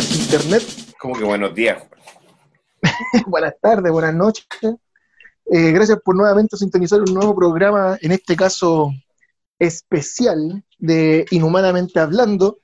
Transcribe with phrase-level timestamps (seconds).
[0.00, 0.62] Internet.
[0.98, 1.82] Como que buenos días.
[3.26, 4.46] buenas tardes, buenas noches.
[5.44, 8.90] Eh, gracias por nuevamente sintonizar un nuevo programa, en este caso
[9.58, 12.60] especial de Inhumanamente Hablando,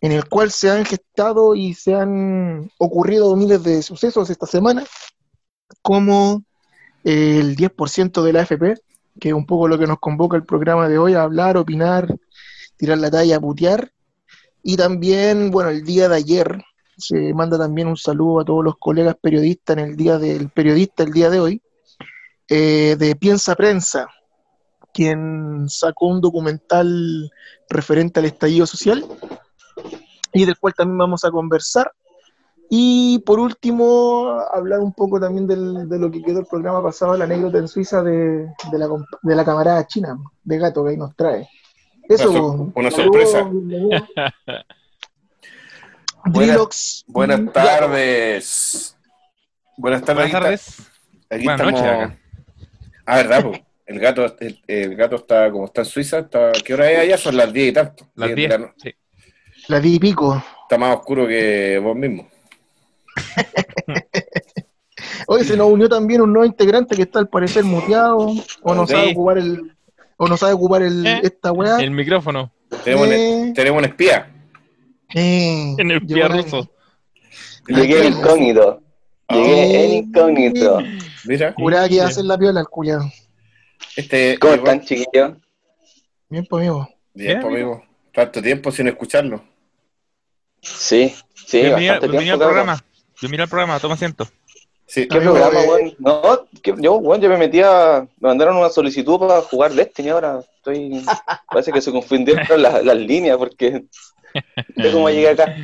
[0.00, 4.84] en el cual se han gestado y se han ocurrido miles de sucesos esta semana,
[5.82, 6.44] como
[7.02, 8.80] el 10% de la AFP,
[9.18, 12.14] que es un poco lo que nos convoca el programa de hoy, a hablar, opinar,
[12.76, 13.90] tirar la talla, putear.
[14.66, 16.64] Y también, bueno, el día de ayer
[16.96, 21.02] se manda también un saludo a todos los colegas periodistas en el día del periodista,
[21.02, 21.62] el día de hoy,
[22.48, 24.08] eh, de Piensa Prensa,
[24.94, 27.30] quien sacó un documental
[27.68, 29.04] referente al estallido social
[30.32, 31.92] y del cual también vamos a conversar.
[32.70, 37.18] Y por último, hablar un poco también del, de lo que quedó el programa pasado,
[37.18, 41.46] la anécdota en Suiza de, la camarada china, de gato que ahí nos trae.
[42.08, 43.44] Eso, una, una sorpresa.
[46.26, 48.96] Buenas, buenas tardes.
[49.76, 50.32] Buenas tardes.
[50.32, 50.78] Buenas tardes.
[51.30, 51.72] Aquí Buenas estamos.
[51.82, 52.18] noches acá.
[53.06, 53.52] Ah, verdad, po.
[53.86, 56.20] El gato, el, el gato está como está en Suiza.
[56.20, 56.52] Está...
[56.64, 57.18] ¿Qué hora es allá?
[57.18, 58.06] Son las 10 y tanto.
[58.14, 58.50] Las 10 de 10.
[58.50, 58.94] la no- Sí.
[59.68, 60.42] La di y pico.
[60.62, 62.26] Está más oscuro que vos mismo.
[65.26, 68.32] Hoy se nos unió también un nuevo integrante que está al parecer muteado,
[68.62, 68.92] o no Sí.
[68.94, 69.76] sabe ocupar el,
[70.16, 71.20] o no sabe ocupar el, Eh.
[71.22, 71.78] esta weá.
[71.80, 73.42] El micrófono Tenemos, Eh.
[73.48, 74.30] un, tenemos un espía.
[75.14, 76.68] Eh, en el la- ruso.
[77.68, 78.82] Llegué en incógnito.
[79.30, 80.78] Llegué en incógnito.
[81.24, 83.04] Mira, Juraba que iba a hacer la piola el culiado.
[83.96, 84.36] este.
[84.38, 85.34] ¿Cómo están, chiquillos?
[86.28, 86.88] Bien, pues amigo.
[87.14, 87.84] Bien, Bien, pues, amigo.
[88.12, 89.42] Tanto tiempo sin escucharlo.
[90.60, 92.84] Sí, sí, bienvenido bastante bienvenido programa.
[93.20, 94.28] Bienvenido al programa, toma asiento.
[94.86, 95.08] Sí.
[95.08, 95.96] ¿Qué Amigo, programa, eh?
[95.98, 96.22] No,
[96.62, 98.06] que- yo, weón, yo me metí a...
[98.20, 100.40] Me mandaron una solicitud para jugar Destiny ahora.
[100.56, 101.04] Estoy...
[101.48, 103.84] Parece que se confundieron las, las líneas porque...
[104.76, 105.54] No sé cómo llegué acá.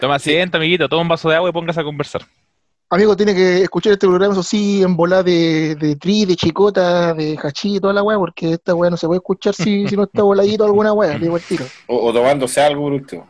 [0.00, 2.22] Toma asiento, amiguito, toma un vaso de agua y póngase a conversar.
[2.90, 7.14] Amigo, tiene que escuchar este programa, eso sí, en volada de, de tri, de chicota,
[7.14, 9.96] de hachí y toda la weá, porque esta weá no se puede escuchar si, si
[9.96, 11.64] no está voladito alguna weá, digo el tiro.
[11.86, 13.26] O, o tomándose algo por último.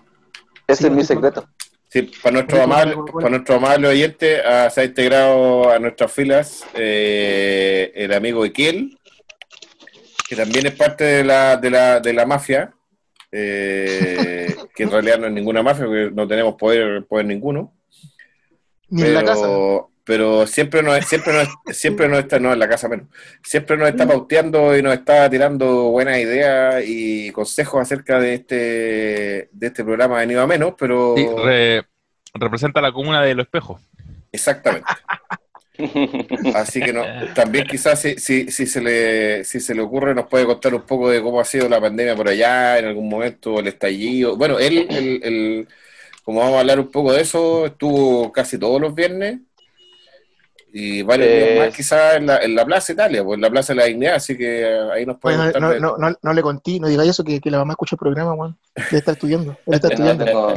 [0.66, 1.44] Ese Sí, es mi secreto.
[1.92, 3.20] Sí, para nuestro Sí, amable, bueno, bueno.
[3.20, 8.98] para nuestro amable oyente, ah, se ha integrado a nuestras filas eh, el amigo Equiel,
[10.26, 12.72] que también es parte de la, de la, de la mafia,
[13.30, 17.74] eh, que en realidad no es ninguna mafia, porque no tenemos poder, poder ninguno.
[18.88, 19.46] Ni en la casa.
[20.04, 23.08] Pero siempre nos, siempre nos, siempre nos está, no en la casa menos,
[23.42, 28.56] siempre nos está pauteando y nos está tirando buenas ideas y consejos acerca de este,
[29.52, 31.82] de este programa venido a menos, pero Sí, re-
[32.34, 33.80] representa la comuna de los espejos.
[34.32, 34.94] exactamente.
[36.52, 40.26] Así que no, también quizás si, si, si se le, si se le ocurre nos
[40.28, 43.58] puede contar un poco de cómo ha sido la pandemia por allá, en algún momento
[43.58, 44.36] el estallido.
[44.36, 45.68] Bueno, él, el, el-
[46.24, 49.40] como vamos a hablar un poco de eso, estuvo casi todos los viernes
[50.74, 53.50] y varios Eh, días más quizás en la, en la Plaza Italia, pues en la
[53.50, 55.96] Plaza de la Dignidad, así que ahí nos puede Oye, no, contar no, de- no,
[56.10, 58.58] no, no le conté, no digáis eso, que, que la mamá escucha el programa, weón.
[58.74, 60.24] Debe estar estudiando, debe estar No, estudiando.
[60.24, 60.54] tengo,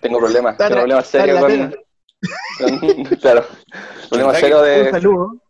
[0.00, 0.56] tengo problemas.
[0.56, 1.50] Tengo problemas serios con...
[1.70, 1.74] con-
[3.20, 3.46] Claro.
[4.08, 5.40] Problemas ¿Verdad serios Un de saludo,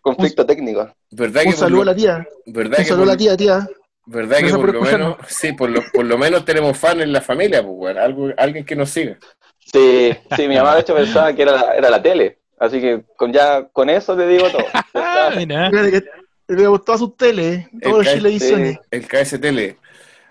[0.00, 0.88] conflicto técnico.
[1.10, 3.36] ¿Verdad un que por saludo a la tía, ¿verdad un que saludo a la tía,
[3.36, 3.68] tía.
[4.08, 7.12] ¿Verdad que por por lo menos, sí, por lo, por lo menos tenemos fan en
[7.12, 9.18] la familia, pues bueno, algo, alguien que nos siga.
[9.58, 12.38] Sí, sí, mi mamá de hecho pensaba que era la, era la tele.
[12.58, 14.64] Así que con ya con eso te digo todo.
[14.94, 15.70] Ah, mira.
[16.48, 18.78] Le gustó a sus tele, todas las cae- televisiones.
[18.90, 19.76] El KSTL.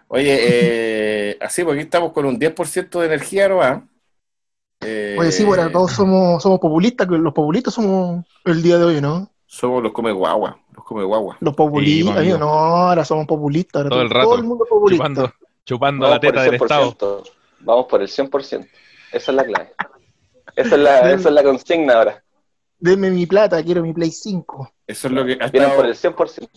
[0.08, 0.38] Oye,
[1.32, 3.82] eh, así, porque aquí estamos con un 10% de energía nomás.
[4.82, 8.86] Eh, Oye, sí, bueno, todos somos, somos populistas, que los populistas somos el día de
[8.86, 9.30] hoy, ¿no?
[9.46, 11.38] Somos los come guagua, los come guagua.
[11.40, 13.84] Los populistas, Sí, no, ahora somos populistas.
[13.84, 15.04] Ahora Todo el todo, rato, el mundo es populista.
[15.06, 15.34] Chupando,
[15.66, 16.92] chupando Vamos la por teta el del Estado.
[16.92, 17.24] 100%.
[17.60, 18.68] Vamos por el 100%.
[19.12, 19.72] Esa es la clave.
[20.56, 22.24] Esa es la, esa es la consigna ahora.
[22.80, 24.74] Denme mi plata, quiero mi Play 5.
[24.88, 26.50] Eso es lo que ha Vienen estado- por el 100%.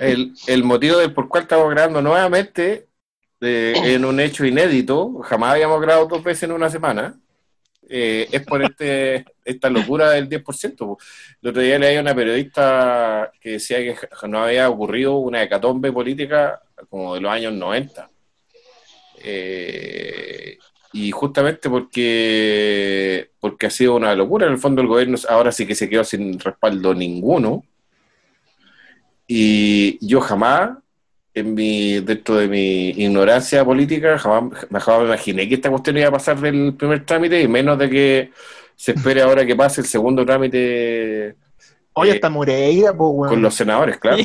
[0.00, 2.88] el, el motivo del por cual estamos grabando nuevamente
[3.40, 7.18] en un hecho inédito, jamás habíamos grabado dos veces en una semana,
[7.88, 10.76] eh, es por este, esta locura del 10%.
[10.78, 10.98] po.
[11.42, 13.96] El otro día leí a una periodista que decía que
[14.28, 18.10] no había ocurrido una hecatombe política como de los años 90.
[19.22, 20.58] Eh,
[20.98, 25.66] y justamente porque, porque ha sido una locura, en el fondo el gobierno ahora sí
[25.66, 27.64] que se quedó sin respaldo ninguno.
[29.26, 30.70] Y yo jamás,
[31.34, 36.08] en mi, dentro de mi ignorancia política, jamás, jamás me imaginé que esta cuestión iba
[36.08, 38.30] a pasar del primer trámite y menos de que
[38.74, 41.34] se espere ahora que pase el segundo trámite
[41.92, 44.18] Oye, Eh, hasta Moreira, con los senadores, claro.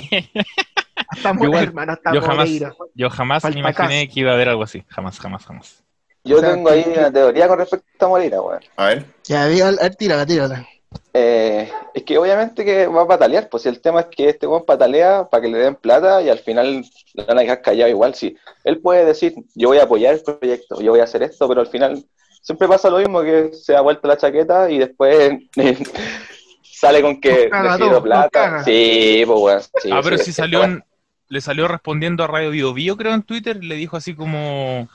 [1.07, 2.73] Hasta Yo Moreira, hermano, hasta yo jamás- Moreira.
[2.95, 4.83] Yo jamás me imaginé que iba a haber algo así.
[4.87, 5.83] Jamás, jamás, jamás.
[6.23, 8.61] Yo O sea, tengo ahí una teoría con respecto a Moreira, weón.
[8.77, 9.05] A ver.
[9.23, 10.67] Ya, diga, a ver, tírala, tírala.
[11.13, 14.45] Eh, es que obviamente que va a patalear, pues si el tema es que este
[14.47, 16.83] weón patalea para que le den plata y al final
[17.13, 18.13] le van a dejar callado igual.
[18.13, 21.47] Si él puede decir, yo voy a apoyar el proyecto, yo voy a hacer esto,
[21.47, 22.03] pero al final
[22.41, 25.31] siempre pasa lo mismo, que se da vuelta la chaqueta y después
[26.63, 28.63] sale con que nos plata.
[28.63, 29.61] Sí, pues weón.
[29.81, 30.83] sí, ah, pero sí, si salió en-
[31.29, 34.89] le salió respondiendo a Radio Bio Bio, creo, en Twitter, le dijo así como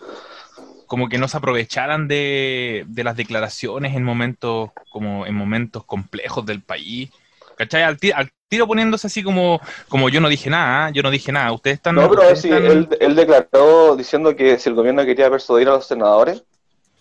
[0.86, 6.46] como que no se aprovecharan de, de las declaraciones en momentos como en momentos complejos
[6.46, 7.10] del país.
[7.56, 7.82] ¿Cachai?
[7.84, 10.90] Al, ti- al tiro poniéndose así como, como yo no dije nada, ¿ah?
[10.90, 11.94] yo no dije nada, ustedes están...
[11.94, 15.68] No, pero ustedes sí, están- él, él declaró diciendo que si el gobierno quería persuadir
[15.68, 16.44] a los senadores,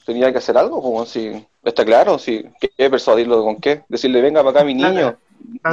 [0.05, 4.43] tenía que hacer algo, como si está claro, si quiere persuadirlo con qué, decirle venga
[4.43, 5.17] para acá mi niño.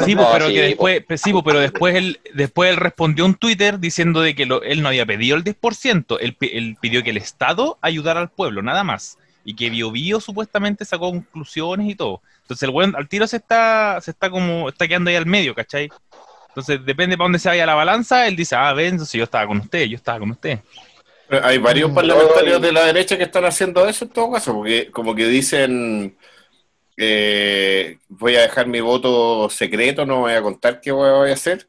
[0.04, 0.66] Sí, No, pues, pero sí, que po.
[0.66, 4.46] después, pues, sí, pues, pero después él, después él respondió un Twitter diciendo de que
[4.46, 8.30] lo- él no había pedido el 10%, él, él pidió que el Estado ayudara al
[8.30, 9.18] pueblo, nada más.
[9.44, 12.22] Y que Bio Bio supuestamente sacó conclusiones y todo.
[12.42, 15.54] Entonces el weón al tiro se está, se está como, está quedando ahí al medio,
[15.54, 15.90] ¿cachai?
[16.48, 19.46] Entonces depende para dónde se vaya la balanza, él dice, ah, ven, si yo estaba
[19.46, 20.58] con usted, yo estaba con usted.
[21.28, 21.94] Pero Hay varios Mm.
[21.94, 26.16] parlamentarios de la derecha que están haciendo eso en todo caso, porque como que dicen,
[26.96, 31.68] eh, voy a dejar mi voto secreto, no voy a contar qué voy a hacer,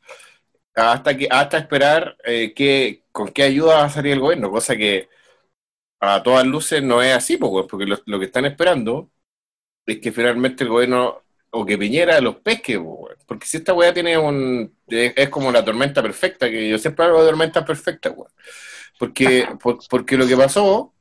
[0.76, 4.76] hasta que hasta esperar eh, qué- con qué ayuda va a salir el gobierno, cosa
[4.78, 5.10] que
[6.00, 9.10] a todas luces no es así, porque lo, lo que están esperando
[9.86, 12.82] es que finalmente el gobierno o que Piñera los pesque,
[13.28, 14.76] porque si esta weá tiene un...
[14.88, 18.32] es, como la tormenta perfecta, que yo siempre hablo de tormenta perfecta, weón.
[19.00, 20.93] Porque, por- porque lo que pasó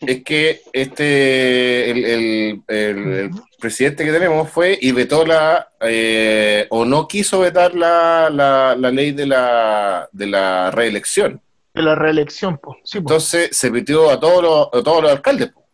[0.00, 3.30] es que este el, el- el- el
[3.60, 8.90] presidente que tenemos fue y vetó la eh, o no quiso vetar la, la, la
[8.90, 11.40] ley de la, de la reelección.
[11.74, 12.78] De la reelección, pues.
[12.84, 13.10] Sí, po.
[13.12, 15.52] Entonces se metió a todos los, a todos los alcaldes.
[15.52, 15.64] po.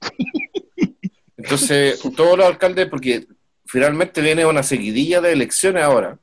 [1.36, 3.26] Entonces, todos los alcaldes, porque
[3.66, 6.18] finalmente viene una seguidilla de elecciones ahora.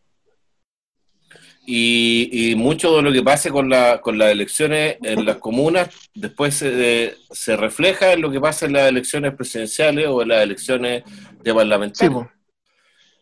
[1.65, 5.89] Y, y mucho de lo que pase con, la, con las elecciones en las comunas
[6.13, 10.44] después se, se refleja en lo que pasa en las elecciones presidenciales o en las
[10.44, 11.04] elecciones
[11.42, 12.27] de parlamentarios.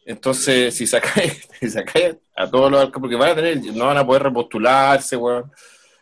[0.05, 3.97] Entonces, si sacáis, si sacáis a todos los alcaldes, porque van a tener, no van
[3.97, 5.51] a poder repostularse, weón.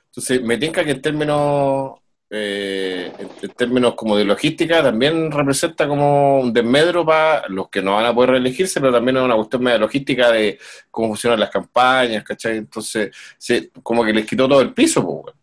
[0.05, 1.98] Entonces, me tinca que en términos,
[2.31, 7.95] eh, en, términos como de logística, también representa como un desmedro para los que no
[7.95, 10.59] van a poder reelegirse, pero también es una cuestión media logística de
[10.91, 12.57] cómo funcionan las campañas, ¿cachai?
[12.57, 15.35] Entonces, se, como que les quitó todo el piso, pues.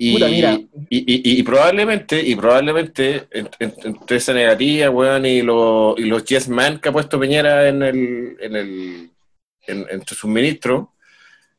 [0.00, 0.52] Y, Puta, mira.
[0.52, 6.02] y, y- y probablemente, y probablemente, en- en- entre esa negativa, weón, y, los y
[6.04, 9.10] los yes man que ha puesto Piñera en el, en el,
[9.66, 10.86] en- entre sus ministros,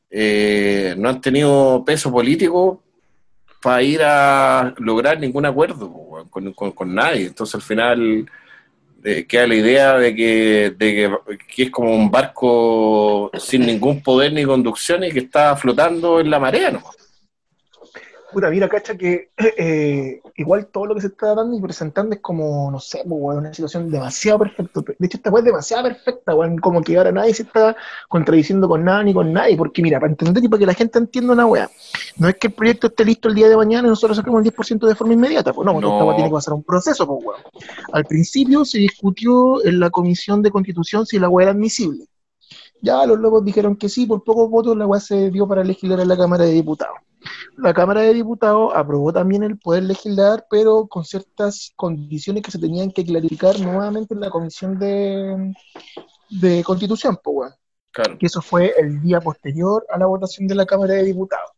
[0.10, 2.82] eh, no han tenido peso político
[3.62, 5.92] para ir a lograr ningún acuerdo
[6.30, 7.28] con, con- nadie.
[7.28, 8.30] Entonces al final
[9.04, 11.12] eh, queda la idea de que, de
[11.56, 16.30] que es como un barco sin ningún poder ni conducción y que está flotando en
[16.30, 16.84] la marea, ¿no?
[18.32, 22.22] Puta, mira, cacha que eh, igual todo lo que se está dando y presentando es
[22.22, 24.82] como, no sé, pues, una situación demasiado perfecta.
[24.98, 27.76] De hecho, esta weá es demasiado perfecta, weón, como que ahora nadie se está
[28.08, 31.00] contradiciendo con nada ni con nadie, porque mira, para entender y para que la gente
[31.00, 31.70] entienda una weá,
[32.18, 34.54] no es que el proyecto esté listo el día de mañana y nosotros saquemos el
[34.54, 35.94] 10% de forma inmediata, pues no, porque No.
[35.94, 37.42] esta weá tiene que pasar un proceso, pues weón.
[37.94, 42.06] Al principio se discutió en la Comisión de Constitución si la weá era admisible.
[42.82, 46.00] Ya los locos dijeron que sí, por pocos votos la weá se dio para legislar
[46.00, 46.98] en la Cámara de Diputados.
[47.58, 52.60] La Cámara de Diputados aprobó también el poder legislar, pero con ciertas condiciones que se
[52.60, 55.54] tenían que clarificar nuevamente en la Comisión de,
[56.30, 57.54] de Constitución, pues.
[57.92, 58.20] Claro.
[58.20, 61.50] que eso fue el día posterior a la votación de la Cámara de Diputados.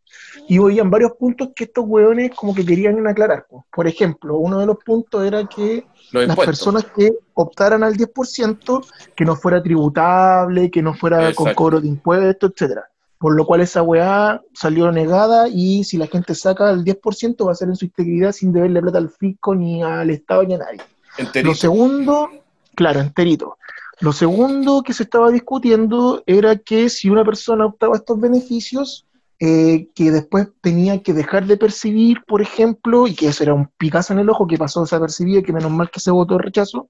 [0.47, 3.45] Y habían varios puntos que estos hueones como que querían aclarar.
[3.49, 3.63] pues.
[3.71, 8.85] Por ejemplo, uno de los puntos era que Los las personas que optaran al 10%,
[9.15, 11.55] que no fuera tributable, que no fuera con Exacto.
[11.55, 12.90] cobro de impuestos, etcétera.
[13.21, 17.51] Por lo cual esa weá salió negada y si la gente saca el 10% va
[17.51, 20.57] a ser en su integridad sin deberle plata al fisco, ni al Estado, ni a
[20.57, 20.81] nadie.
[21.19, 21.49] Enterito.
[21.49, 22.29] Lo segundo,
[22.73, 23.57] claro, enterito.
[23.99, 29.05] Lo segundo que se estaba discutiendo era que si una persona optaba estos beneficios,
[29.39, 33.67] eh, que después tenía que dejar de percibir, por ejemplo, y que eso era un
[33.77, 36.43] picazo en el ojo que pasó desapercibido y que menos mal que se votó el
[36.43, 36.89] rechazo,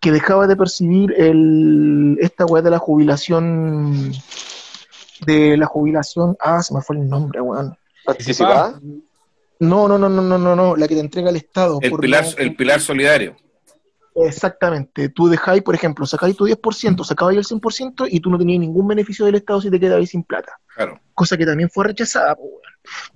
[0.00, 4.12] que dejaba de percibir el, esta weá de la jubilación,
[5.24, 7.76] de la jubilación, ah, se me fue el nombre, weón.
[8.04, 8.80] ¿Participada?
[9.60, 11.78] No, no, no, no, no, no, no, la que te entrega el Estado.
[11.80, 13.36] El por pilar, el pilar solidario.
[14.14, 15.08] Exactamente.
[15.08, 18.86] Tú dejáis, por ejemplo, sacáis tu 10%, sacabais el 100% y tú no tenías ningún
[18.86, 20.58] beneficio del Estado si te quedabas sin plata.
[20.74, 21.00] Claro.
[21.14, 22.34] Cosa que también fue rechazada.
[22.34, 22.62] pues, weón.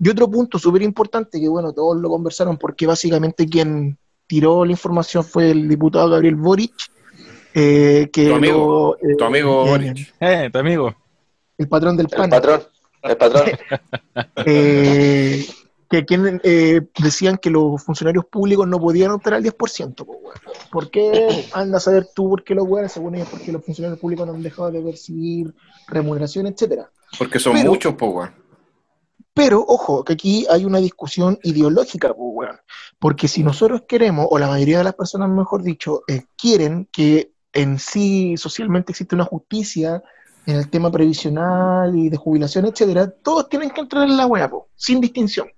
[0.01, 4.73] Y otro punto súper importante, que bueno, todos lo conversaron porque básicamente quien tiró la
[4.73, 6.73] información fue el diputado Gabriel Boric.
[7.55, 10.15] eh, que Tu amigo, lo, eh, Tu amigo eh, Boric.
[10.21, 10.97] Eh, tu amigo.
[11.59, 12.31] El patrón del El PAN.
[12.31, 12.63] patrón,
[13.03, 13.45] el patrón.
[14.47, 15.47] eh,
[15.89, 20.05] que quien, eh, decían que los funcionarios públicos no podían optar al 10%.
[20.05, 20.35] Pues, weón.
[20.71, 21.47] ¿Por qué?
[21.53, 24.35] Anda a saber tú por qué los weones, según ellos, porque los funcionarios públicos no
[24.35, 25.55] han dejado de percibir
[25.87, 26.91] remuneración, etcétera.
[27.19, 28.31] Porque son Pero- muchos, weón.
[29.33, 32.57] Pero, ojo, que aquí hay una discusión ideológica, pues, weón.
[32.99, 37.33] Porque si nosotros queremos, o la mayoría de las personas, mejor dicho, eh, quieren que
[37.53, 40.03] en sí socialmente existe una justicia
[40.47, 44.69] en el tema previsional y de jubilación, etcétera, todos tienen que entrar en la po,
[44.77, 45.49] sin distinción.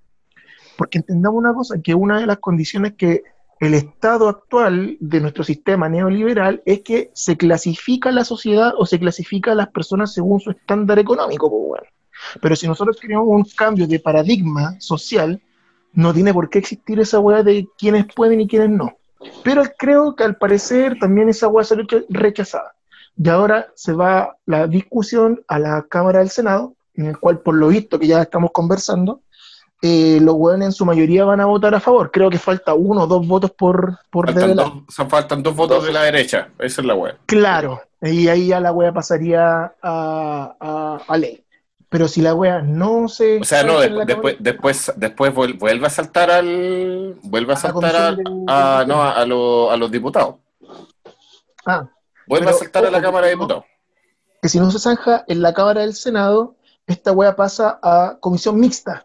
[0.77, 3.23] Porque entendamos una cosa, que una de las condiciones que
[3.61, 8.99] el estado actual de nuestro sistema neoliberal es que se clasifica la sociedad o se
[8.99, 11.85] clasifica a las personas según su estándar económico, weón.
[12.41, 15.41] Pero si nosotros queremos un cambio de paradigma social,
[15.93, 18.97] no tiene por qué existir esa weá de quienes pueden y quienes no.
[19.43, 22.75] Pero creo que al parecer también esa weá salió recha- rechazada.
[23.21, 27.55] Y ahora se va la discusión a la Cámara del Senado, en el cual, por
[27.57, 29.21] lo visto que ya estamos conversando,
[29.83, 32.11] eh, los weones en su mayoría van a votar a favor.
[32.11, 35.85] Creo que falta uno o dos votos por, por Faltan dos, son- faltan dos votos
[35.85, 36.49] de la derecha.
[36.59, 37.17] Esa es la weá.
[37.27, 41.45] Claro, y ahí ya la wea pasaría a, a, a ley.
[41.89, 43.41] Pero si la wea no se...
[43.41, 47.17] O sea, no, después, después, después vuel- vuelve a saltar al.
[47.23, 47.97] Vuelve a saltar
[48.47, 50.35] a, no, a, a los- a los diputados.
[51.67, 51.89] Ah,
[52.29, 53.33] Vuelve a saltar a la Cámara de.
[53.33, 53.65] Diputados.
[54.43, 56.55] que si no se zanja en la Cámara del Senado,
[56.87, 59.05] esta wea pasa a comisión mixta.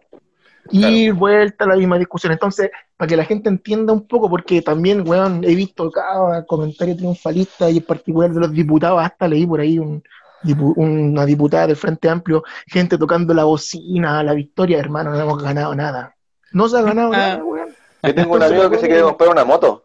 [0.71, 2.31] Y vuelta a la misma discusión.
[2.31, 6.95] Entonces, para que la gente entienda un poco, porque también, weón, he visto cada comentario
[6.95, 10.01] triunfalista y en particular de los diputados, hasta leí por ahí un,
[10.41, 15.19] dipu- una diputada del Frente Amplio, gente tocando la bocina a la victoria, hermano, no
[15.19, 16.15] hemos ganado nada.
[16.53, 17.17] No se ha ganado Ah.
[17.17, 17.75] nada, weón.
[18.03, 19.83] Yo tengo un amigo que se quiere comprar una moto.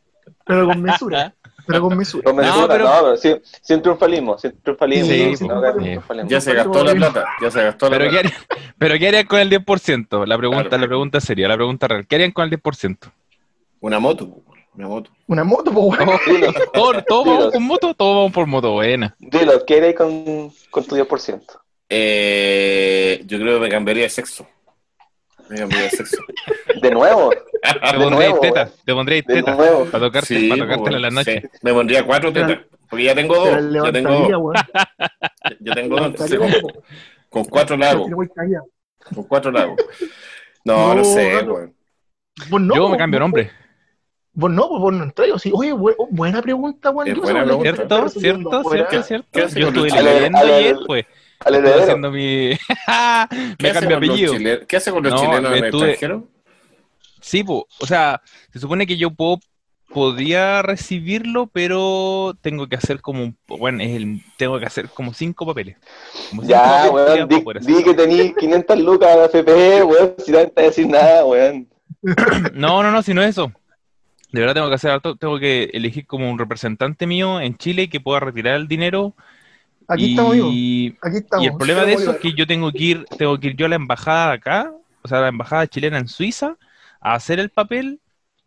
[0.50, 1.34] Pero con mesura.
[1.68, 2.24] Pero con mesura.
[2.24, 5.06] Con mesura, No, pero- no, pero sin, sin triunfalismo, sin triunfalismo.
[5.12, 6.30] Sí, sin no, triunfalismo.
[6.30, 7.26] Ya se gastó la plata.
[7.42, 8.28] Ya se gastó la Pero ¿qué, plata.
[8.28, 10.26] harían, pero ¿qué harían con el 10%?
[10.26, 10.82] La pregunta, Claro.
[10.82, 12.08] la pregunta sería, la pregunta real.
[12.08, 13.12] ¿Qué harían con el 10%?
[13.82, 14.28] Una moto.
[14.76, 15.12] Una moto.
[15.28, 16.20] Una moto, pues, weón.
[16.26, 17.38] Dilo, ¿Todos todos Dios.
[17.38, 17.94] vamos con moto?
[17.94, 19.16] Todos vamos por moto buena.
[19.20, 21.42] dilo, ¿qué haréis con, con tu 10%?
[21.92, 24.48] Eh, yo creo que me cambiaría de sexo.
[26.82, 29.56] De nuevo, Te de pondréis nuevo, teta, te pondréis de teta.
[29.56, 29.86] nuevo.
[29.86, 31.42] Para tocarte, Sí, para tocártela en la noche.
[31.42, 31.48] sí.
[31.62, 32.60] Me pondría cuatro tetas.
[32.90, 33.84] Porque ya tengo dos.
[33.84, 34.54] Ya tengo dos.
[35.60, 36.06] Ya tengo dos.
[36.08, 36.52] Entonces, con,
[37.30, 38.06] con cuatro la hago.
[38.06, 38.66] Pero voy callado.
[39.14, 39.76] Con cuatro la hago.
[40.66, 41.76] No, no, No, sé, weón.
[42.68, 43.52] No, Yo me cambio nombre.
[44.34, 45.34] Vos no, pues vos no entráis.
[45.42, 47.76] Sí, oye, bu- buena pregunta, Yo buena pregunta.
[47.76, 48.10] ¿Cierto?
[48.10, 48.64] ¿Cierto?
[48.64, 49.04] ¿Cierto?
[49.04, 49.28] ¿Cierto?
[49.32, 51.06] ¿Qué hace Yo estuve leyendo ayer, pues.
[51.40, 51.82] Al heredero.
[51.84, 52.52] haciendo mi...
[53.58, 54.34] ¿Qué me hace cambié con los apellido.
[54.34, 54.66] chilenos?
[54.68, 56.28] ¿Qué hace con los No, chilenos en el extranjero?
[57.22, 59.40] Sí, po, o sea, se supone que yo puedo,
[59.90, 65.14] podría recibirlo, pero tengo que hacer como un, bueno, es el, tengo que hacer como
[65.14, 65.78] cinco papeles.
[66.30, 70.16] Como cinco Ya, papeles weón, para di, di que tení 500 lucas de FP, weón,
[70.20, 71.68] si no te decir nada, weón.
[72.54, 73.52] No, no, no, si no es eso.
[74.32, 77.90] De verdad tengo que hacer harto, tengo que elegir como un representante mío en Chile
[77.90, 79.16] que pueda retirar el dinero.
[79.90, 80.36] Aquí y, estamos.
[81.02, 81.44] Aquí estamos.
[81.44, 83.66] y el problema de eso es que yo tengo que ir, tengo que ir yo
[83.66, 86.58] a la embajada de acá, o sea, a la embajada chilena en Suiza,
[87.02, 88.00] a hacer el papel,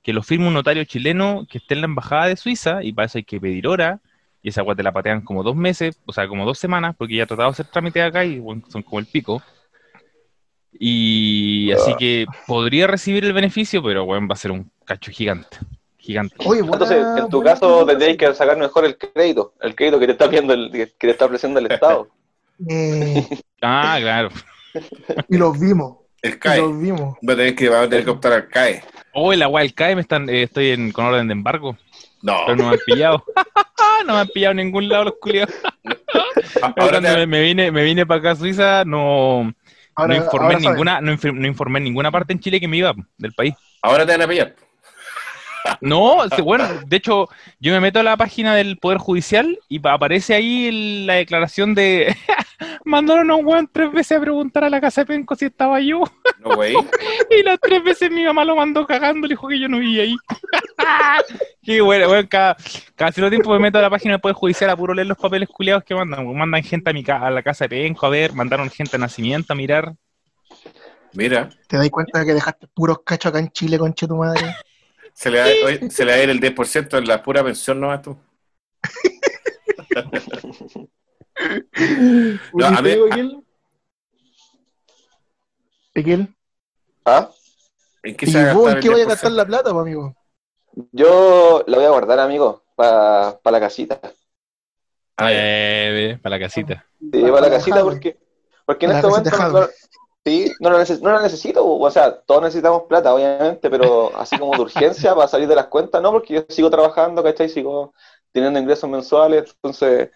[0.02, 3.06] que lo firme un notario chileno que esté en la embajada de Suiza, y para
[3.06, 4.00] eso hay que pedir hora,
[4.40, 7.16] y esa agua te la patean como dos meses, o sea, como dos semanas, porque
[7.16, 9.42] ya he tratado de hacer trámite acá y bueno, son como el pico.
[10.72, 15.58] Y así que podría recibir el beneficio, pero bueno, va a ser un cacho gigante.
[16.02, 16.34] Gigante.
[16.40, 20.00] Oye, buena- Entonces, en tu buena caso, tendréis que sacar mejor el crédito, el crédito
[20.00, 22.08] que te está viendo, el, que te está ofreciendo el Estado.
[22.68, 23.24] Eh,
[23.62, 24.28] Ah, claro.
[25.28, 25.98] y los vimos.
[26.20, 26.58] El Y CAE.
[26.60, 27.16] los vimos.
[27.28, 28.82] Va a tener que, va a tener que optar al CAE.
[29.12, 31.76] Oh, el agua del CAE me están, eh, estoy en, con orden de embargo,
[32.22, 32.38] No.
[32.46, 33.24] pero no me han pillado.
[34.06, 35.54] no me han pillado en ningún lado los culiados.
[36.60, 39.52] Ahora Cuando te- me, me vine, me vine para acá a Suiza, no,
[39.94, 42.92] Ahora, no informé ninguna, no, no informé en ninguna parte en Chile que me iba
[43.18, 43.54] del país.
[43.82, 44.54] ahora te van a pillar.
[45.80, 47.28] No, bueno, de hecho,
[47.60, 51.14] yo me meto a la página del Poder Judicial y pa- aparece ahí el- la
[51.14, 52.14] declaración de
[52.84, 55.80] mandaron a un weón tres veces a preguntar a la casa de Penco si estaba
[55.80, 56.02] yo.
[56.38, 56.74] No, güey.
[57.30, 60.02] Y las tres veces mi mamá lo mandó cagando, le dijo que yo no vivía
[60.02, 60.16] ahí.
[61.62, 62.56] Qué bueno, bueno, cada,
[62.94, 65.16] cada cierto tiempo me meto a la página del Poder Judicial a puro leer los
[65.18, 66.26] papeles culiados que mandan.
[66.36, 68.98] Mandan gente a, mi ca- a la casa de Penco a ver, mandaron gente a
[68.98, 69.94] nacimiento a mirar.
[71.14, 71.50] Mira.
[71.68, 74.54] ¿Te das cuenta de que dejaste puros cachos acá en Chile, conche tu madre?
[75.14, 77.80] Se le, va, oye, se le va a ir el 10% en la pura pensión
[77.80, 78.18] nomás tú.
[82.54, 83.44] No, a ¿Y Ezequiel?
[85.94, 86.34] Ezequiel,
[87.04, 87.30] ¿Ah?
[88.02, 89.10] ¿En qué ¿y se va a vos en qué vaya a 10%?
[89.10, 90.14] gastar la plata, po, amigo?
[90.92, 94.00] Yo la voy a guardar, amigo, para la casita.
[95.16, 95.28] Ah.
[95.30, 96.86] Eh, para la casita.
[96.98, 98.18] Sí, Para para la casita porque,
[98.64, 99.30] porque en este momento
[100.24, 104.38] sí, no, lo neces- no lo necesito, o sea, todos necesitamos plata, obviamente, pero así
[104.38, 107.48] como de urgencia para salir de las cuentas, no, porque yo sigo trabajando, ¿cachai?
[107.48, 107.94] Sigo
[108.32, 110.10] teniendo ingresos mensuales, entonces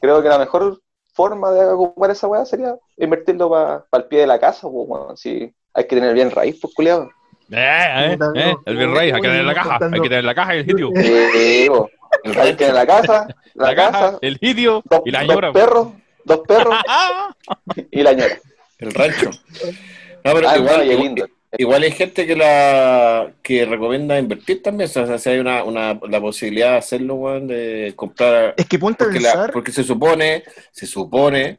[0.00, 0.80] creo que la mejor
[1.12, 5.16] forma de ocupar esa weá sería invertirlo para el pie de la casa, pues, bueno,
[5.16, 7.08] sí, hay que tener bien raíz, pues, culiado.
[7.50, 10.56] Eh, eh, eh, el virrey, hay que tener la caja, hay que tener la caja
[10.56, 10.88] y el sitio.
[10.96, 11.68] Sí.
[12.22, 15.24] El hay que tener la casa, la, La caja, casa, el sitio dos, y la
[15.24, 15.88] dos perros,
[16.24, 16.74] dos perros
[17.90, 18.38] y la ñora.
[18.88, 19.30] El rancho.
[20.24, 20.86] No, pero Ah, igual,
[21.66, 24.88] bueno, hay gente que la que recomienda invertir también.
[24.88, 28.54] O sea, si hay una, una, la posibilidad de hacerlo, weón, de comprar.
[28.56, 31.58] Es que ponte a Porque, la- porque se supone, se supone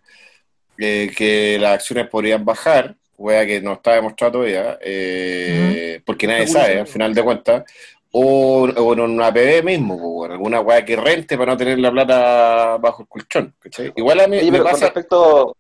[0.77, 6.47] eh, que las acciones podrían bajar, wea que no está demostrado todavía, eh, porque nadie
[6.47, 7.63] sabe, al final de cuentas,
[8.11, 11.79] o, o en una PB mismo, pues, weón, alguna wea que rente para no tener
[11.79, 13.53] la plata bajo el colchón.
[13.59, 13.93] ¿cachai?
[13.95, 14.85] Igual a mí Oye, me pero con pasa.
[14.87, 15.55] respecto,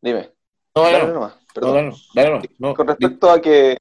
[0.00, 0.28] dime,
[0.82, 1.74] No, dale, dale no, nomás, no, perdón.
[1.74, 2.74] dale, no, dale, no, no.
[2.74, 3.76] Con respecto a que,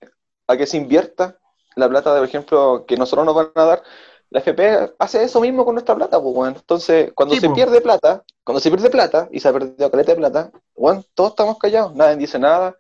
[0.48, 1.38] a que se invierta
[1.76, 3.84] la plata, de, por ejemplo, que nosotros nos van a dar,
[4.32, 6.56] la FP hace eso mismo con nuestra plata, pues, weón.
[6.56, 7.56] Entonces, cuando Sí, se po.
[7.56, 11.32] pierde plata, cuando se pierde plata y se ha perdido caleta de plata, weón, todos
[11.32, 12.76] estamos callados, nadie dice nada,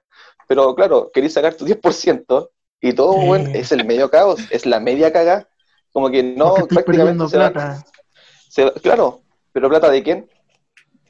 [0.48, 3.20] pero claro, querés sacar tu 10% y todo, Sí.
[3.30, 5.48] weón, es el medio caos, es la media cagada,
[5.92, 7.84] como que no, prácticamente se va- plata.
[8.50, 9.22] se- claro,
[9.52, 10.30] pero plata de quién?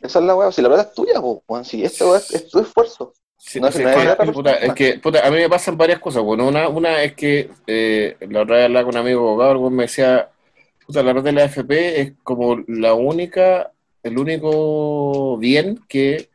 [0.02, 2.60] Esa es la weá, si la plata es tuya, weón, si esto es, es tu
[2.60, 3.14] esfuerzo.
[3.38, 4.54] Sí, No, sí, es, que, puta, persona.
[4.54, 6.24] es que, puta, a mí me pasan varias cosas.
[6.24, 9.84] Bueno, una, una es que eh, la otra vez hablaba con un amigo abogado, me
[9.84, 10.30] decía,
[10.86, 13.72] puta, la red de la AFP es como la única,
[14.04, 16.30] el único bien que,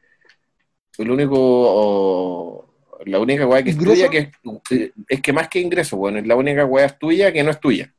[0.99, 2.69] el único,
[3.07, 4.09] la única weá que es ¿Ingreso?
[4.09, 7.33] tuya, que es, es que más que ingreso, bueno, es la única weá es tuya
[7.33, 7.94] que no es tuya.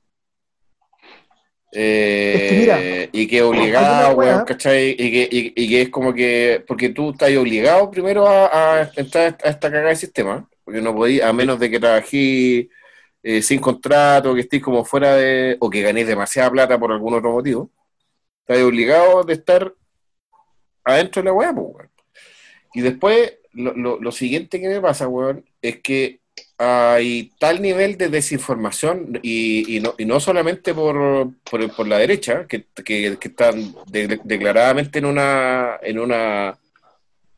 [1.72, 4.92] Eh, Es que mira, y que obligado, weón, ¿cachai?
[4.92, 8.92] Y que, y, y que es como que, porque tú estás obligado primero a, a
[8.96, 12.70] entrar a esta cagada de sistema, porque no podí, a menos de que trabajé
[13.24, 17.14] eh, sin contrato, que estés como fuera de, o que ganéis demasiada plata por algún
[17.16, 17.72] otro motivo,
[18.42, 19.74] estás obligado de estar
[20.84, 21.90] adentro de la weá, pues, weón.
[22.74, 26.20] Y después, lo, lo, lo siguiente que me pasa, weón, es que
[26.58, 31.98] hay tal nivel de desinformación y, y, no, y no solamente por, por, por la
[31.98, 36.58] derecha, que, que, que están de- declaradamente en una, en una,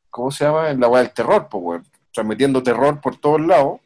[0.10, 0.70] ¿cómo se llama?
[0.70, 1.82] En la weá del terror, pues.
[2.14, 3.80] Transmitiendo terror por todos lados,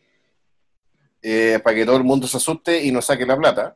[1.22, 3.76] eh, para que todo el mundo se asuste y no saque la plata,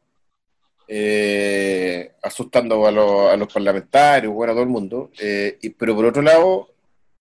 [0.88, 5.12] eh, asustando a, los- a los parlamentarios, bueno, a todo el mundo.
[5.20, 6.70] eh, y- pero por otro lado,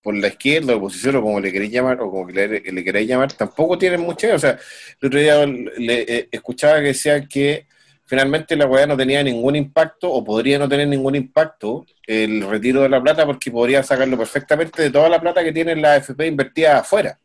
[0.05, 3.33] por la izquierda, oposición, o como le queréis llamar, o como le, le queréis llamar,
[3.33, 4.37] tampoco tienen mucha idea.
[4.37, 4.59] O sea,
[5.01, 7.67] el otro día le, eh, escuchaba que decían que
[8.05, 12.83] finalmente la weá no tenía ningún impacto, o podría no tener ningún impacto, el retiro
[12.83, 16.27] de la plata, porque podría sacarlo perfectamente de toda la plata que tiene la AFP
[16.27, 17.19] invertida afuera.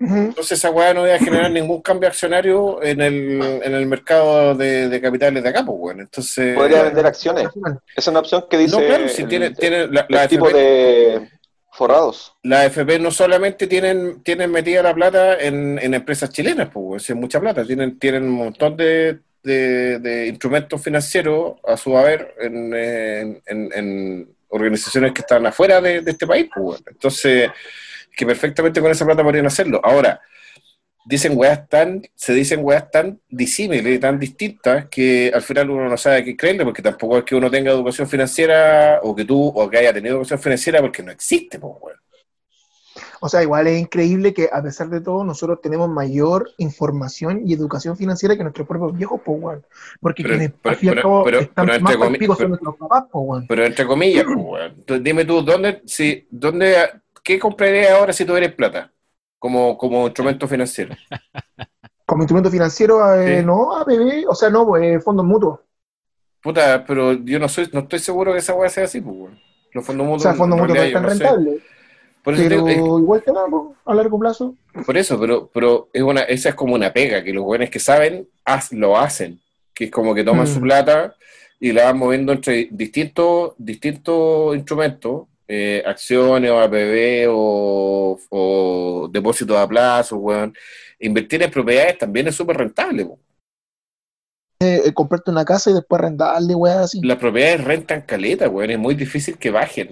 [0.00, 4.54] Entonces esa weá no iba a generar ningún cambio accionario en el, en el mercado
[4.56, 6.02] de, de capitales de acá, pues, bueno.
[6.02, 7.46] Entonces, Podría vender acciones.
[7.54, 10.26] Esa es una opción que dice no, claro, si el- tiene, tiene la, el la
[10.28, 11.28] tipo AFP, de
[11.74, 12.34] forrados.
[12.42, 17.16] la AFP no solamente tienen, tienen metida la plata en, en empresas chilenas, pues, es
[17.16, 22.72] mucha plata, tienen, tienen un montón de, de, instrumentos financieros a su haber en,
[23.46, 27.50] en- organizaciones que están afuera de, este país, pues, entonces,
[28.16, 29.80] que perfectamente con esa plata podrían hacerlo.
[29.82, 30.20] Ahora,
[31.04, 35.96] dicen weas tan, se dicen weas tan disímiles tan distintas que al final uno no
[35.96, 39.68] sabe qué creerle, porque tampoco es que uno tenga educación financiera o que tú o
[39.68, 41.98] que haya tenido educación financiera porque no existe, pues, weón.
[43.20, 47.54] O sea, igual es increíble que a pesar de todo nosotros tenemos mayor información y
[47.54, 49.66] educación financiera que nuestros propios viejos, pues, weón.
[50.00, 52.48] Porque Pero- quienes pero- al fin y al pero- cabo pero- están pero más son
[52.50, 53.46] nuestros papás, pues, weón.
[53.48, 54.72] Pero entre comillas, pues, weón.
[54.76, 56.76] Entonces, dime tú, ¿dónde, si, dónde,
[57.22, 58.90] ¿qué comprarías ahora si tuvieras plata?
[59.44, 60.94] Como, como instrumento financiero.
[62.06, 63.44] Como instrumento financiero, eh, Sí.
[63.46, 65.60] no, APB, o sea, no, pues, fondos mutuos.
[66.42, 69.34] Puta, pero yo no soy, no estoy seguro que esa weá sea así, pues.
[69.72, 70.22] Los fondos O mutuos.
[70.22, 71.62] sea, fondos mutuos no están no rentables.
[72.22, 74.54] Por eso, Pero igual te pues, a largo plazo.
[74.86, 77.78] por eso, pero, pero es una, esa es como una pega, que los buenos que
[77.80, 79.40] saben, haz- lo hacen.
[79.74, 80.54] Que es como que toman Mm.
[80.54, 81.14] su plata
[81.60, 89.56] y la van moviendo entre distintos, distintos instrumentos, eh, acciones o APB o, o depósitos
[89.56, 90.54] a plazo, weón.
[91.00, 93.18] Invertir en propiedades también es súper rentable, po.
[94.60, 97.00] eh, comprarte una casa y después arrendarle, weá, así.
[97.02, 98.70] Las propiedades rentan caleta, weón.
[98.70, 99.90] Es muy difícil que bajen.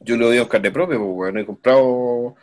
[0.00, 1.38] Yo lo digo en carne propia, pues, weón.
[1.38, 2.34] He comprado,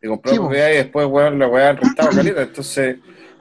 [0.00, 2.42] he comprado Sí, propiedades y después, weón, la weá han rentado caleta.
[2.42, 2.98] Entonces,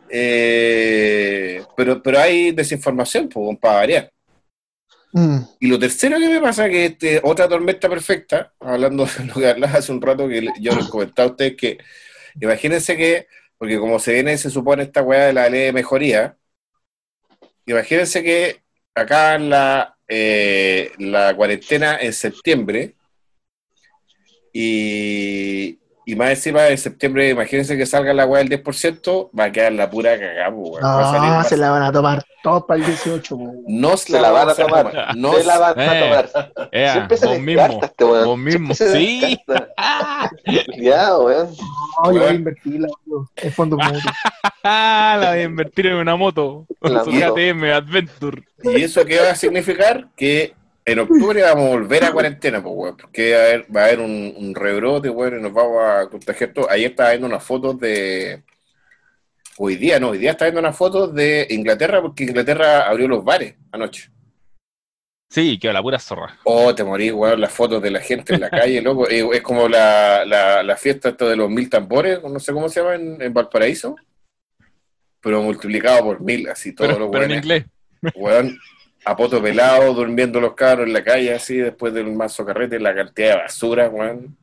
[0.09, 4.11] eh, pero, pero hay desinformación, pues, weón, para variar.
[5.13, 5.39] Mm.
[5.59, 9.47] Y lo tercero que me pasa que este, otra tormenta perfecta, hablando de lo que
[9.47, 11.77] hablaba hace un rato, que yo les comentaba a ustedes que
[12.39, 16.37] imagínense que, porque como se viene, se supone esta weá de la ley de mejoría,
[17.65, 18.63] imagínense que
[18.95, 22.95] acá en la, eh, la cuarentena en septiembre,
[24.53, 29.51] y, y más encima de septiembre, imagínense que salga la weá del 10%, va a
[29.51, 30.83] quedar la pura cagada, pues, weón.
[30.85, 33.53] A No, va a se la van a tomar todos para el 18, po.
[33.67, 35.15] no Se la van a tomar.
[35.15, 35.99] No se la van a Eh.
[35.99, 36.29] tomar.
[36.93, 37.85] Siempre se vos descarta mismo.
[37.85, 38.25] este weón.
[38.25, 38.73] Vos mismo.
[38.73, 39.37] Sí.
[40.75, 41.47] Cuidado, weón.
[42.03, 42.35] No, yo voy a Weón.
[42.35, 43.99] invertirla, weón, en fondo mutuo.
[44.63, 46.65] Ah, la de invertir en una moto.
[46.81, 47.11] La Su.
[47.11, 48.43] KTM Adventure.
[48.63, 50.07] ¿Y eso qué va a significar?
[50.15, 53.81] Que en octubre vamos a volver a cuarentena, pues, weón, porque va a haber, va
[53.81, 56.69] a haber un, un rebrote, weón, y nos vamos a contagiar todo.
[56.69, 58.43] Ayer estaba viendo unas fotos de...
[59.57, 63.23] Hoy día, no, hoy día estaba viendo unas fotos de Inglaterra, porque Inglaterra abrió los
[63.23, 64.09] bares anoche.
[65.29, 66.39] Sí, que la pura zorra.
[66.43, 69.07] Oh, te morís, weón, las fotos de la gente en la calle, loco.
[69.07, 72.67] Eh, es como la, la, la fiesta esto de los mil tambores, no sé cómo
[72.67, 73.95] se llama, en, en Valparaíso.
[75.21, 77.65] Pero multiplicado por mil, así todos Pero, los pero en inglés.
[78.15, 78.59] Weón,
[79.05, 82.93] a poto pelado, durmiendo los cabros en la calle, así, después del mazo carrete, la
[82.95, 84.37] cantidad de basura, weón.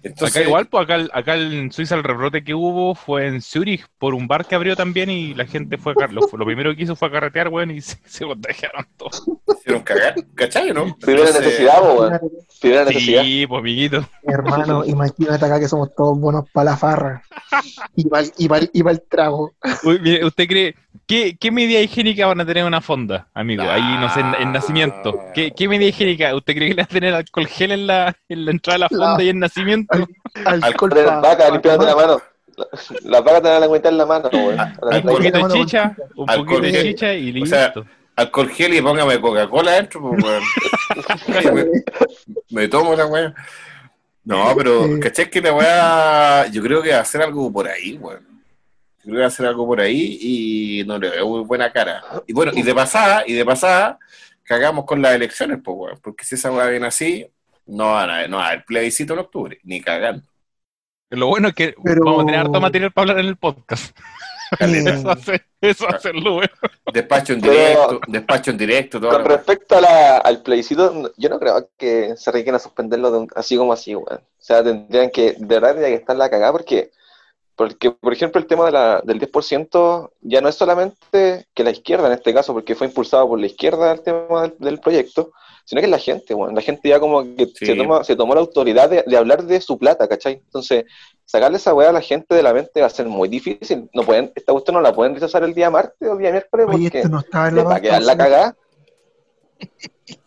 [0.00, 3.84] Entonces, acá igual, pues acá, acá en Suiza el rebrote que hubo fue en Zurich
[3.98, 6.84] por un bar que abrió también y la gente fue a lo, lo primero que
[6.84, 9.24] hizo fue a carretear, weón, y se, se contagiaron todos.
[9.58, 10.96] hicieron cagar, ¿cachai, no?
[10.98, 12.20] Primera necesidad, weón.
[12.60, 13.22] Primera necesidad.
[13.24, 14.08] Sí, pues amiguito.
[14.22, 17.22] Hermano, imagínate acá que somos todos buenos para la farra.
[17.96, 19.54] Y para y pa'l- y pa'l trago.
[19.82, 20.74] Uy, mire, ¿Usted cree
[21.08, 23.62] qué, qué medida higiénica van a tener en una fonda, amigo?
[23.64, 25.18] Ahí, no sé, en, en nacimiento.
[25.34, 26.34] ¿Qué, ¿Qué medida higiénica?
[26.36, 28.78] ¿Usted cree que le va a tener alcohol gel en la, en la entrada de
[28.80, 30.08] la fonda La- y en nacimiento?
[30.44, 32.22] Alcohol Poner pa- vaca pa- limpiándote la mano.
[32.56, 32.66] La-
[33.04, 34.60] Las vacas te van a lengüetar en la mano, weón.
[34.60, 36.86] Ah, Un alcohol poquito de chicha, un Alcohol poquito de gel.
[36.88, 37.46] chicha y O listo.
[37.56, 37.72] sea,
[38.16, 40.42] Alcohol gel y póngame Coca-Cola adentro, pues, weón.
[41.54, 41.64] me,
[42.50, 43.34] me tomo la weá.
[44.24, 44.98] No, pero.
[45.00, 46.46] ¿cachai que la weá?
[46.50, 48.26] Yo creo que va a hacer algo por ahí, weón.
[49.08, 52.04] Creo que va a hacer algo por ahí y no le veo muy buena cara.
[52.26, 53.98] Y bueno, y de pasada, y de pasada,
[54.42, 55.98] cagamos con las elecciones, pues, weón.
[56.02, 57.26] Porque si esa weá viene así,
[57.64, 60.28] no va a haber, no va a haber plebiscito en octubre, ni cagando.
[61.08, 63.96] Lo bueno es que Pero- vamos a tener harto material para hablar en el podcast.
[64.60, 66.52] Eso ser, eso va a ser lo bueno.
[66.92, 69.10] Despacho en Pero- directo, despacho en directo, todo.
[69.10, 73.18] Con respecto a la- al plebiscito, yo no creo que se requiera a suspenderlo de
[73.20, 74.18] un- así como así, weón.
[74.20, 76.90] O sea, tendrían que, de verdad, tendría que estar la cagada porque,
[77.58, 81.70] porque, por ejemplo, el tema de la, del 10% ya no es solamente que la
[81.70, 85.32] izquierda, en este caso, porque fue impulsado por la izquierda el tema del, del proyecto,
[85.64, 86.54] sino que es la gente, weón.
[86.54, 87.66] La gente ya como que Sí.
[87.66, 90.34] se, toma, se tomó la autoridad de, de hablar de su plata, ¿cachai?
[90.34, 90.84] Entonces,
[91.24, 93.90] sacarle esa weá a la gente de la mente va a ser muy difícil.
[93.92, 96.66] No pueden, esta cuestión no la pueden rechazar el día martes o el día miércoles
[96.68, 98.56] Oye, porque esto no estaba en les la va a quedar la cagada.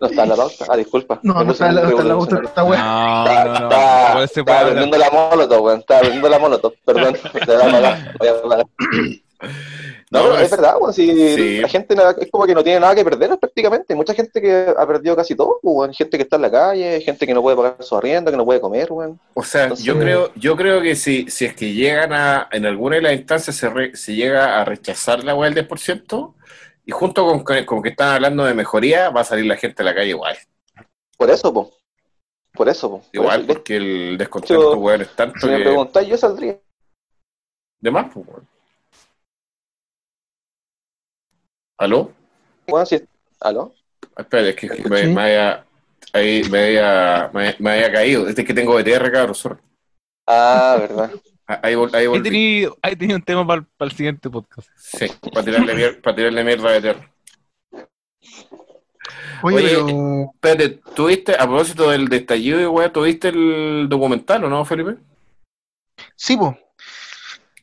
[0.00, 0.64] No está en la pauta.
[0.68, 1.20] Ah, disculpa.
[1.22, 2.36] No, no está en la, no está la pauta.
[2.36, 4.26] No, no, no.
[4.26, 4.66] se puede Estaba hablar.
[4.74, 5.80] vendiendo la molotov, weón.
[5.80, 6.72] Estaba vendiendo la molotov.
[6.84, 7.14] Perdón.
[7.32, 8.66] Te voy a pagar, te voy a pagar.
[10.12, 10.92] No, No, pero es es- verdad, weón.
[10.92, 11.58] Si sí.
[11.60, 13.94] la gente es como que no tiene nada que perder prácticamente.
[13.94, 15.92] Mucha gente que ha perdido casi todo, pues, weón.
[15.94, 18.44] Gente que está en la calle, gente que no puede pagar su arriendo, que no
[18.44, 19.20] puede comer, weón.
[19.34, 22.66] O sea, Entonces- yo creo, yo creo que si, si es que llegan a, en
[22.66, 26.34] alguna de las instancias se, re- se llega a rechazar la weá del 10%,
[26.90, 29.80] y junto con, con, con que están hablando de mejoría, va a salir la gente
[29.80, 30.36] a la calle igual.
[31.16, 31.68] Por eso, pues.
[32.52, 33.08] Por eso, pues.
[33.12, 35.62] Igual, porque el descontento, Yo- weón, es tanto Si me que...
[35.62, 36.60] preguntáis, yo saldría.
[37.80, 38.48] De más, pues, weón.
[41.78, 42.12] ¿Aló?
[42.66, 43.00] Weón, si...
[43.40, 43.72] ¿Aló?
[44.16, 45.64] Espera, es que, que me, me había,
[46.12, 48.26] ahí, me, había, me, me había caído.
[48.26, 49.60] Este es que tengo BTR, cabrón, sorry.
[50.26, 51.12] Ah, verdad.
[51.52, 52.22] Ah, Ahí, vol- ahí He volví.
[52.22, 54.68] tenido, he tenido un tema para el siguiente podcast.
[54.76, 57.10] Sí, para tirarle, mier- para tirarle mierda a BTR.
[59.42, 64.48] Oye, Oye, pero Espérate, ¿tuviste, a propósito del estallido y weá, ¿tuviste el documental o
[64.48, 64.96] no, Felipe?
[66.14, 66.56] sí, po.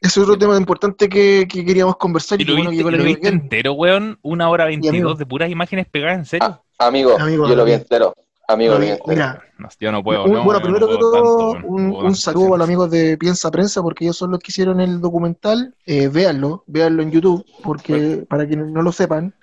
[0.02, 2.40] Ese es otro tema importante que, que queríamos conversar.
[2.40, 4.20] ¿Y Y lo bueno viste, que lo entero, weón?
[4.22, 6.48] Una hora veintidós de puras imágenes pegadas, ¿en serio?
[6.78, 8.14] Ah, amigo, Amigo, yo lo vi entero.
[8.48, 8.78] Amigo.
[9.08, 10.24] Mira, No, yo no puedo.
[10.24, 13.52] un- no, bueno, primero no que todo, tanto, un, saludo a los amigos de Piensa
[13.52, 15.76] Prensa, porque ellos son los que hicieron el documental.
[15.86, 19.36] Eh, véanlo, véanlo en YouTube, porque para quienes no lo sepan,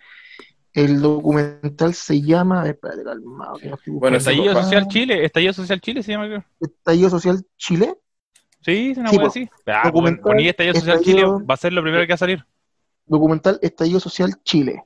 [0.72, 2.66] el documental se llama.
[2.66, 4.16] Espérate, calmado, que no estoy Bueno.
[4.16, 4.54] Estallido.
[4.54, 6.44] Social Chile, Estallido Social Chile se llama, creo.
[6.60, 7.94] Estallido Social Chile.
[8.62, 9.50] Sí, es una Sí, así.
[9.66, 12.42] Ah, Documental, Estallido Social estallido- Chile, va a ser lo primero que va a salir.
[13.06, 14.82] documental Estallido Social Chile.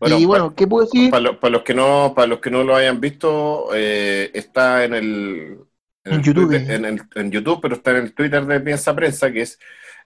[0.00, 1.10] Bueno, y bueno, ¿qué puedo decir?
[1.10, 4.84] Para, lo- para los que no, para los que no lo hayan visto, eh, está
[4.84, 5.58] en el,
[6.04, 6.48] En el YouTube.
[6.48, 9.58] Twitter- en, el- en YouTube, pero está en el Twitter de Piensa Prensa, que es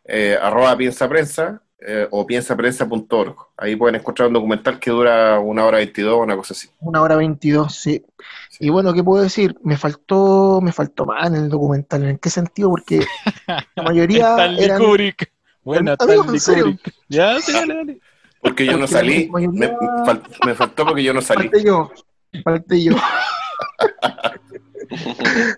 [0.04, 3.36] eh, arroba piensa prensa eh, o piensaprensa.org.
[3.56, 6.68] Ahí pueden encontrar un documental que dura una hora 22, una cosa así.
[6.80, 8.04] Una hora veintidós, sí.
[8.50, 8.66] Sí.
[8.66, 9.56] Y bueno, ¿qué puedo decir?
[9.62, 12.04] Me faltó, me faltó más en el documental.
[12.04, 12.70] ¿En qué sentido?
[12.70, 13.04] Porque
[13.46, 14.80] la mayoría Stanley eran...
[14.82, 15.32] Kubrick.
[15.64, 16.24] Buena, Stanley ¿en?
[16.62, 16.94] Kubrick.
[17.08, 17.98] Ya, sí, dale, dale.
[18.42, 21.44] Porque yo no salí, mayoría- me, fal- me faltó porque yo no salí.
[21.44, 21.90] Falté yo,
[22.44, 22.92] falté yo.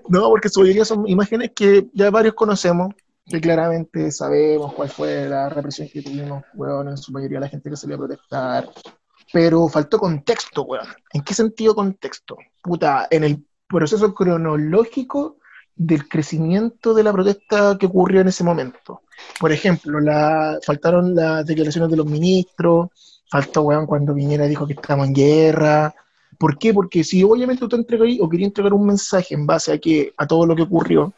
[0.08, 2.94] No, porque su mayoría son imágenes que ya varios conocemos,
[3.26, 7.70] que claramente sabemos cuál fue la represión que tuvimos, weón, en su mayoría la gente
[7.70, 8.68] que salió a protestar.
[9.32, 10.86] Pero faltó contexto, weón.
[11.12, 12.36] ¿En qué sentido contexto?
[12.62, 15.38] Puta, en el proceso cronológico
[15.74, 19.02] del crecimiento de la protesta que ocurrió en ese momento.
[19.40, 22.88] Por ejemplo, la, faltaron las declaraciones de los ministros,
[23.28, 25.94] faltó, weón, cuando Piñera dijo que estamos en guerra,
[26.38, 26.74] ¿Por qué?
[26.74, 30.26] Porque si obviamente usted entrega o quería entregar un mensaje en base a que a
[30.26, 31.12] todo lo que ocurrió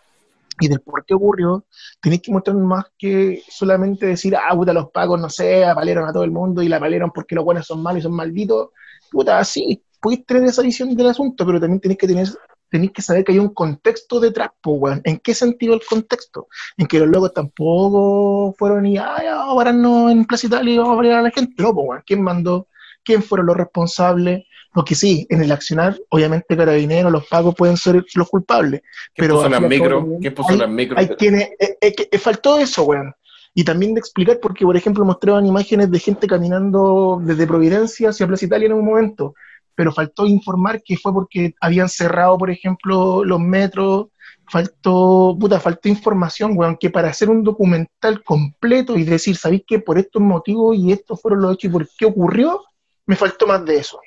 [0.60, 1.64] y del por qué ocurrió,
[2.00, 6.12] tenéis que mostrar más que solamente decir, ah, puta, los pagos, no sé, apalearon a
[6.12, 8.70] todo el mundo y la apalearon porque los buenos son malos y son malditos.
[9.10, 12.28] Puta, sí, podéis tener esa visión del asunto, pero también tenéis que tener
[12.70, 15.00] tenéis que saber que hay un contexto detrás, weón.
[15.04, 16.48] ¿En qué sentido el contexto?
[16.76, 20.74] En que los locos tampoco fueron y, ah, ya, vamos a pararnos en Plaza Italia
[20.74, 21.62] y vamos a pelear a la gente.
[21.62, 22.02] No, po, weón.
[22.06, 22.68] ¿Quién mandó?
[23.04, 24.44] ¿Quién fueron los responsables?
[24.72, 28.82] Porque sí, en el accionar, obviamente carabineros, los pagos pueden ser los culpables.
[29.14, 30.98] ¿Quién Pero puso las cabo, ¿Quién puso hay- las micros?
[30.98, 33.14] Hay quienes, eh, eh, que- eh, faltó eso, weón.
[33.54, 38.26] Y también de explicar, porque por ejemplo mostraban imágenes de gente caminando desde Providencia hacia
[38.26, 39.34] Plaza Italia en un momento,
[39.76, 44.08] pero faltó informar que fue porque habían cerrado, por ejemplo, los metros,
[44.50, 49.78] faltó, puta, faltó información, weón, que para hacer un documental completo y decir, ¿sabéis que
[49.78, 52.64] por estos motivos y estos fueron los hechos y por qué ocurrió?
[53.06, 54.00] Me faltó más de eso.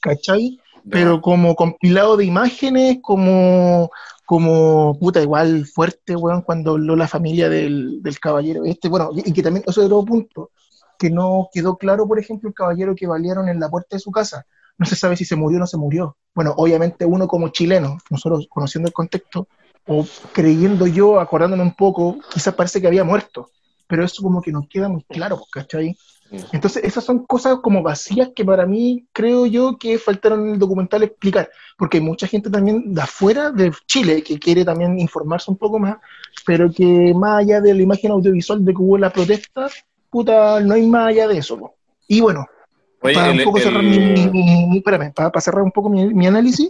[0.00, 0.58] ¿Cachai?
[0.88, 3.90] pero como compilado de imágenes, como,
[4.24, 9.28] como puta, igual fuerte, weón, cuando habló la familia del, del caballero este, bueno, y,
[9.28, 10.50] y que también, eso es otro punto,
[10.98, 14.10] que no quedó claro, por ejemplo, el caballero que balearon en la puerta de su
[14.10, 14.46] casa,
[14.80, 16.16] no se sabe si se murió o no se murió.
[16.34, 19.46] Bueno, obviamente uno como chileno, nosotros conociendo el contexto,
[19.86, 23.50] o creyendo yo, acordándome un poco, quizás parece que había muerto,
[23.86, 25.98] pero eso como que no queda muy claro, ¿cachai?
[26.52, 30.58] Entonces, esas son cosas como vacías que para mí creo yo que faltaron en el
[30.58, 35.50] documental explicar, porque hay mucha gente también de afuera de Chile que quiere también informarse
[35.50, 35.98] un poco más,
[36.46, 39.68] pero que más allá de la imagen audiovisual de que hubo la protesta,
[40.08, 41.58] puta, no hay más allá de eso.
[41.58, 41.74] po.
[42.06, 42.46] Y bueno,
[43.02, 45.62] Oye, para el- un poco el- cerrar mi, mi- mi- mi- espérame, para, para cerrar
[45.62, 46.68] un poco mi, mi análisis,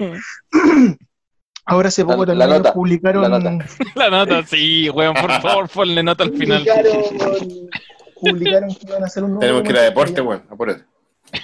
[1.66, 3.58] ahora hace poco La- la también nota, publicaron la nota.
[3.96, 6.64] La nota, sí, weón, por favor, ponle nota al final.
[6.64, 7.68] publicaron,
[8.20, 10.84] publicaron que iban a hacer un nuevo Tenemos que ir a deporte, weón, apúrate.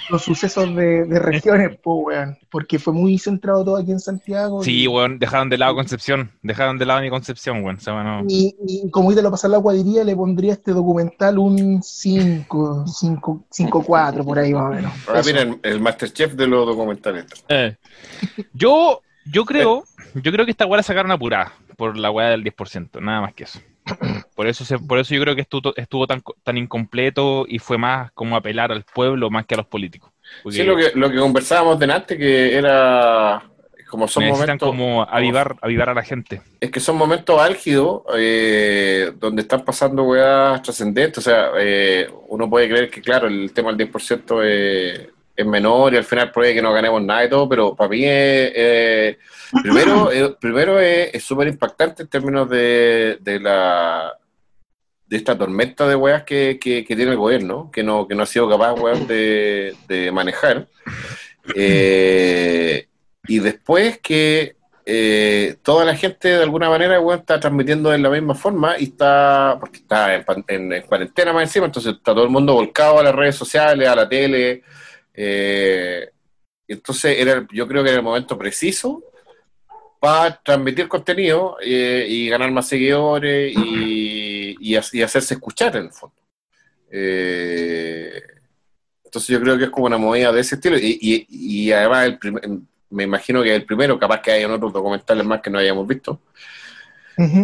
[0.09, 4.63] Los sucesos de, de regiones, pues, weón, porque fue muy centrado todo aquí en Santiago.
[4.63, 6.31] Sí, y, weón, dejaron de lado Concepción.
[6.41, 7.77] Dejaron de lado mi Concepción, weón.
[7.77, 10.71] O sea, bueno, y, y como ahorita lo pasar la guadiría, le pondría a este
[10.71, 14.93] documental un 5, 5, 5, 4, por ahí más o menos.
[15.07, 17.25] Ahora miren, el Masterchef de los documentales.
[17.49, 17.75] Eh.
[18.53, 19.83] Yo, yo creo,
[20.15, 23.33] yo creo que esta weá la sacaron apurada por la weá del 10%, nada más
[23.33, 23.59] que eso.
[24.35, 27.77] Por eso, se, por eso yo creo que estuvo, estuvo tan, tan incompleto y fue
[27.77, 30.11] más como apelar al pueblo más que a los políticos.
[30.43, 33.41] Porque Sí, lo que, lo que conversábamos delante, que era
[33.89, 36.41] como son necesitan momentos, como avivar, avivar a la gente.
[36.59, 41.19] es que son momentos álgidos eh, donde están pasando weas trascendentes.
[41.19, 45.93] O sea, eh, uno puede creer que, claro, el tema del 10% es, es menor
[45.93, 49.17] y al final puede que no ganemos nada y todo, pero para mí es, eh,
[49.61, 54.11] primero, eh, primero es súper impactante en términos de, de la
[55.05, 58.23] de esta tormenta de weas que, que, que tiene el gobierno, que no, que no
[58.23, 58.75] ha sido capaz,
[59.07, 60.67] de, de manejar.
[61.55, 62.87] Eh,
[63.27, 68.35] y después que eh, toda la gente de alguna manera está transmitiendo de la misma
[68.35, 70.15] forma y está, porque está
[70.47, 73.87] en- en cuarentena más encima, entonces está todo el mundo volcado a las redes sociales,
[73.87, 74.63] a la tele.
[75.17, 76.09] Eh,
[76.69, 79.03] entonces era, yo creo que era el momento preciso
[79.99, 85.85] para transmitir contenido eh, y ganar más seguidores y, y, ha- y hacerse escuchar en
[85.85, 86.15] el fondo.
[86.91, 88.21] Eh,
[89.03, 92.19] entonces yo creo que es como una movida de ese estilo y, además el
[92.89, 96.21] me imagino que el primero, capaz que hayan otros documentales más que no hayamos visto,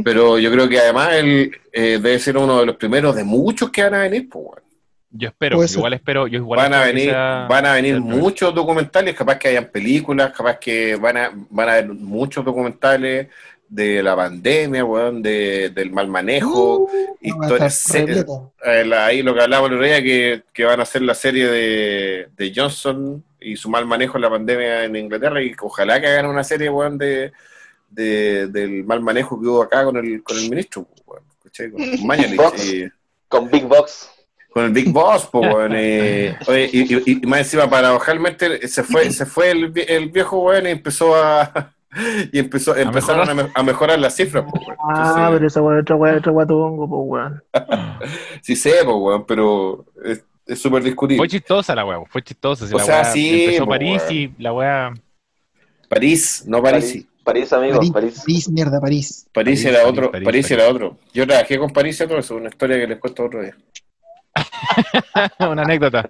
[0.03, 3.69] pero yo creo que además él eh, debe ser uno de los primeros de muchos
[3.71, 4.29] que van a venir.
[4.29, 4.61] Pues.
[5.15, 9.13] Yo espero, igual espero, yo igual van a venir, sea- van a venir muchos documentales,
[9.15, 13.27] capaz que hayan películas, capaz que van a, van a haber muchos documentales
[13.69, 16.87] de la pandemia, weón, de, del mal manejo, Uh,
[17.21, 17.85] historias.
[18.65, 21.13] Eh, la- ahí lo que hablábamos el otro día, que, que van a hacer la
[21.13, 25.99] serie de, de Johnson y su mal manejo en la pandemia en Inglaterra, y ojalá
[26.01, 27.31] que hagan una serie, weón, de,
[27.89, 31.23] de- del mal manejo que hubo acá con el, con el ministro, weón.
[31.71, 32.89] Con Mañalich y-
[33.27, 34.09] Con Big Box.
[34.53, 38.83] Con el Big Boss, po, weón, eh, oye, y, y- y más encima, paradojalmente, se
[38.83, 41.73] fue, se fue el, el viejo weón y empezó a
[42.31, 44.77] y empezó, empezaron a, me- a mejorar las cifras, po, weón.
[44.89, 47.43] Ah, pero esa weá, otra weá, otra weá tongo, pues weón.
[48.41, 51.19] sí sé, po, weón, pero es es súper discutible.
[51.21, 52.67] Fue chistosa la weá, fue chistosa.
[52.67, 54.13] si O la sea, sí, empezó po, París weón.
[54.13, 54.93] y la weá.
[55.89, 57.05] París, no París.
[57.23, 58.19] París, amigo, París, París.
[58.25, 59.25] París, mierda, París.
[59.31, 60.51] París, París, era París, otro, París, París, París.
[60.51, 60.97] era otro.
[61.13, 63.55] Yo trabajé con París y todo eso, una historia que les cuento otro día.
[65.39, 66.09] Una anécdota.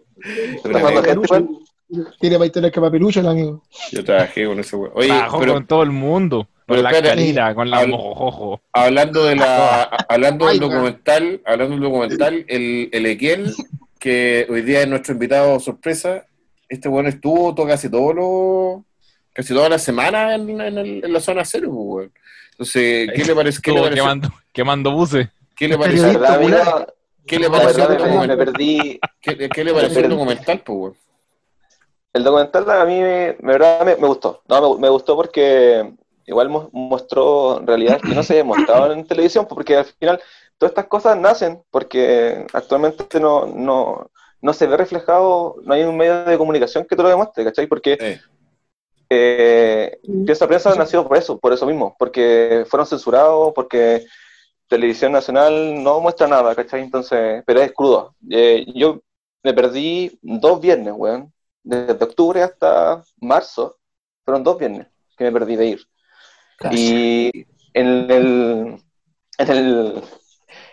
[2.20, 3.64] Tiene más historias que papelucho el amigo.
[3.92, 4.92] Yo trabajé con ese weón.
[4.96, 6.48] Oye, Trabajó pero con todo el mundo.
[6.68, 8.62] Con la calida, con la habla- mojojojo.
[8.72, 13.54] hablando de la, hablando del documental, hablando del documental, el, el Equiel,
[14.00, 16.26] que hoy día es nuestro invitado sorpresa,
[16.70, 18.84] este weón estuvo todo, casi todos los
[19.34, 22.14] casi toda la semana en, en el- en la zona cero, pues, weón.
[22.52, 23.62] Entonces, ¿qué le parece?
[23.62, 24.04] ¿Qué le pareció?
[24.04, 25.28] quemando, quemando buses.
[25.56, 26.88] ¿Qué le La
[27.26, 28.38] ¿Qué le pareció el verdad me, documental?
[28.38, 29.00] perdí.
[29.22, 30.98] ¿Qué, qué le pareció el documental, pues, weón?
[32.14, 34.42] El documental a mí, me, verdad, me, me gustó.
[34.48, 35.94] No, me, me gustó porque
[36.26, 40.22] igual mo- mostró realidades que no se mostraban en televisión, porque al final
[40.58, 44.10] todas estas cosas nacen porque actualmente no, no,
[44.42, 47.68] no se ve reflejado, no hay un medio de comunicación que te lo demuestre, ¿cachai?
[47.68, 48.20] Porque Eh,
[49.10, 54.06] eh, Piensa Prensa nació por eso, por eso mismo, porque fueron censurados, porque
[54.74, 56.82] Televisión Nacional no muestra nada, ¿cachai?
[56.82, 58.16] Entonces, pero es crudo.
[58.28, 59.02] Eh, yo
[59.44, 61.32] me perdí dos viernes, weón,
[61.62, 63.78] desde octubre hasta marzo,
[64.26, 65.82] fueron dos viernes que me perdí de ir.
[66.72, 68.80] Y en el,
[69.38, 70.04] en el,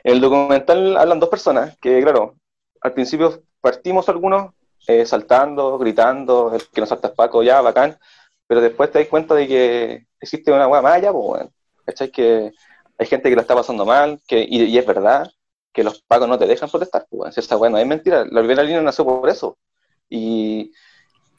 [0.05, 2.37] en el documental hablan dos personas que, claro,
[2.81, 4.55] al principio partimos algunos
[4.87, 7.99] eh, saltando, gritando, el que nos salta es Paco, ya, bacán,
[8.47, 11.51] pero después te das cuenta de que existe una hueá allá, pues, weón.
[11.85, 12.11] ¿Cachai?
[12.11, 12.53] Que
[13.01, 15.29] hay gente que lo está pasando mal, que, y, y es verdad
[15.73, 17.33] que los pacos no te dejan protestar, pues, weón.
[17.33, 19.57] Si esa hueá no es mentira, la primera línea nació por eso.
[20.09, 20.73] Y,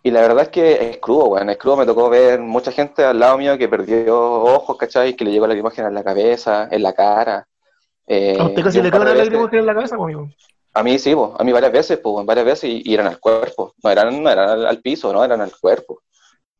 [0.04, 1.78] y la verdad es que es crudo, weón, es crudo.
[1.78, 5.16] Me tocó ver mucha gente al lado mío que perdió ojos, ¿cachai?
[5.16, 7.48] Que le llegó la lacrimógena en la cabeza, en la cara.
[8.08, 10.30] Eh, ¿A usted casi le cae veces- lagrimógena en la cabeza, pues, amigo?
[10.74, 13.20] a mí sí, po, a mí varias veces, pues, varias veces y, y eran al
[13.20, 16.02] cuerpo, no eran, no eran al, al piso, no, eran al cuerpo.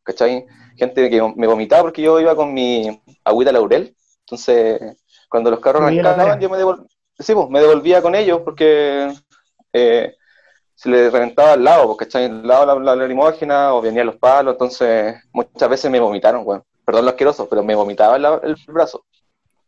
[0.02, 0.44] ¿Cachai?
[0.76, 3.94] Gente que me vomitaba porque yo iba con mi agüita laurel,
[4.32, 4.96] entonces
[5.28, 6.86] cuando los carros arrancaban yo me devolvía,
[7.18, 9.12] sí, pues, me devolvía con ellos porque
[9.72, 10.14] eh,
[10.74, 12.24] se les reventaba al lado, porque ¿cachai?
[12.26, 16.62] Al lado la, la lacrimógena o venían los palos, entonces muchas veces me vomitaron, weón.
[16.84, 19.04] Perdón lo asqueroso, pero me vomitaba la- el brazo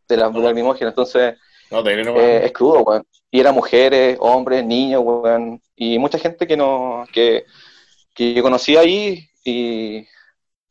[0.09, 1.35] de la, lacrimógena, entonces
[1.71, 1.83] no,
[2.21, 3.07] eh, es crudo, weón.
[3.31, 5.61] Y eran mujeres, hombres, niños, weón.
[5.77, 7.45] Y mucha gente que no, que,
[8.15, 10.07] que yo conocí ahí y,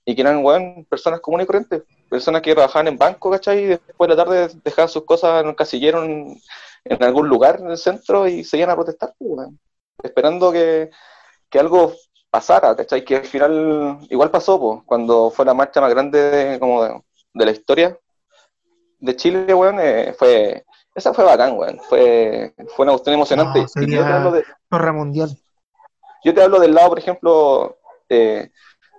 [0.06, 1.84] y que eran, weón, personas comunes y corrientes.
[2.14, 3.60] Personas que trabajaban en banco, ¿cachai?
[3.64, 6.40] Y después de la tarde dejaban sus cosas en un casillero en,
[6.86, 9.50] en algún lugar en el centro y se iban a protestar, pues.
[10.04, 10.92] Esperando que,
[11.50, 11.94] que algo
[12.30, 13.04] pasara, ¿cachai?
[13.04, 17.02] Que al final igual pasó, pues, cuando fue la marcha más grande de, como de,
[17.34, 17.98] de la historia
[19.00, 20.64] de Chile, weón, eh, fue
[20.96, 21.80] esa fue bacán, weón.
[21.90, 23.60] Fue, fue una cuestión emocionante.
[23.60, 25.30] No, Y sería- yo, te hablo de- Guerra mundial.
[26.24, 27.78] yo te hablo del lado, por ejemplo,
[28.10, 28.52] eh,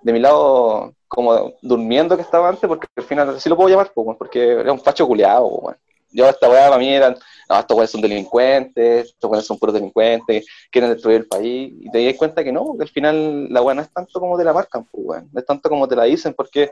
[0.03, 3.91] de mi lado, como durmiendo que estaba antes, porque al final así lo puedo llamar,
[3.95, 5.77] weón, porque era un facho culiado, po, weón.
[6.11, 7.17] Yo, esta weá para mí eran,
[7.49, 11.91] no, estos weones son delincuentes, estos weones son puros delincuentes, quieren destruir el país, y
[11.91, 14.45] te das cuenta que no, que al final la weá no es tanto como te
[14.45, 15.29] la marcan, weón.
[15.33, 16.71] no es tanto como te la dicen, porque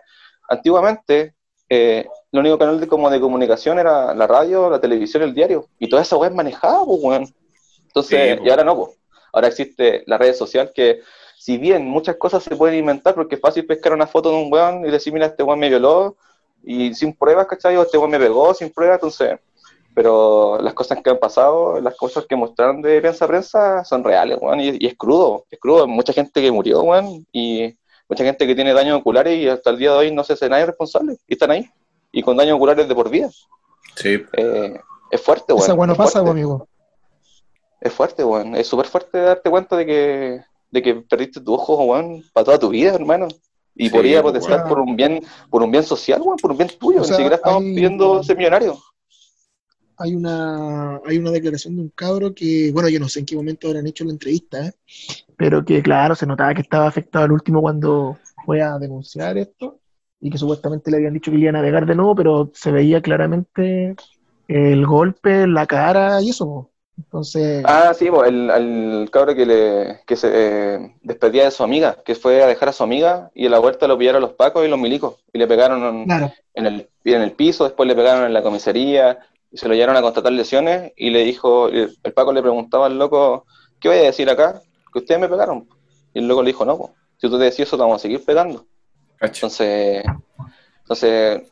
[0.49, 1.35] antiguamente
[1.69, 5.67] eh, el único canal de, como de comunicación era la radio, la televisión, el diario,
[5.79, 7.27] y toda esa weá es manejada, weón.
[7.87, 8.95] Entonces, Sí, y ahora no, po.
[9.33, 11.01] ahora existe la red social que,
[11.45, 14.53] si bien muchas cosas se pueden inventar, porque es fácil pescar una foto de un
[14.53, 16.17] weón y decir, mira, este weón me violó,
[16.63, 17.77] y sin pruebas, ¿cachai?
[17.77, 19.41] O este weón me pegó sin pruebas, entonces,
[19.93, 24.05] pero las cosas que han pasado, las cosas que mostraron de prensa a prensa son
[24.05, 27.75] reales, weón, y, y es crudo, es crudo, mucha gente que murió, weón, y
[28.09, 30.49] mucha gente que tiene daños oculares y hasta el día de hoy no se hace
[30.49, 31.69] nadie responsable, y están ahí,
[32.13, 33.29] y con daños oculares de por vida.
[33.97, 35.65] Sí, Eh, es fuerte, weón.
[35.65, 36.31] Esa weá no es pasa, fuerte.
[36.31, 36.69] amigo.
[37.81, 38.55] Es fuerte, weón.
[38.55, 40.41] Es súper fuerte darte cuenta de que,
[40.73, 43.29] de que perdiste tu ojo, weón, para toda tu vida, hermano.
[43.75, 44.69] Y Sí, podría protestar weón.
[44.69, 46.99] por un bien, por un bien social, weón, por un bien tuyo.
[46.99, 48.83] O Ni siquiera estamos hay- pidiendo ser millonarios.
[49.99, 53.37] Hay una, hay una declaración de un cabro que, bueno, yo no sé en qué
[53.37, 54.73] momento habrán hecho la entrevista, ¿eh?
[55.37, 59.79] pero que, claro, se notaba que estaba afectado al último cuando fue a denunciar esto.
[60.25, 63.03] y que supuestamente le habían dicho que iba a navegar de nuevo, pero se veía
[63.03, 63.95] claramente
[64.49, 66.71] el golpe, la cara y eso.
[66.99, 71.99] Entonces, Ah, sí, el, el cabro que, le, que se eh, despedía de su amiga,
[72.05, 74.65] que fue a dejar a su amiga y en la vuelta lo pillaron los pacos
[74.65, 77.95] y los milicos y le pegaron en, claro, en el, en el piso, después le
[77.95, 79.19] pegaron en la comisaría
[79.51, 82.87] y se lo llevaron a constatar lesiones y le dijo, el, el Paco le preguntaba
[82.87, 83.47] al loco,
[83.81, 84.61] ¿qué voy a decir acá?
[84.93, 85.67] Que ustedes me pegaron.
[86.15, 88.03] Y el loco le dijo, no, po, si tú te decís eso te vamos a
[88.03, 88.67] seguir pegando.
[89.17, 89.47] Cacho.
[89.47, 90.05] Entonces,
[90.81, 91.52] entonces,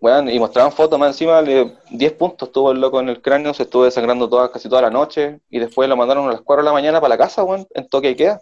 [0.00, 3.52] bueno, y mostraban fotos más encima, de 10 puntos tuvo el loco en el cráneo,
[3.52, 6.62] se estuvo desangrando toda, casi toda la noche, y después lo mandaron a las 4
[6.62, 8.40] de la mañana para la casa, weón, en toque y queda.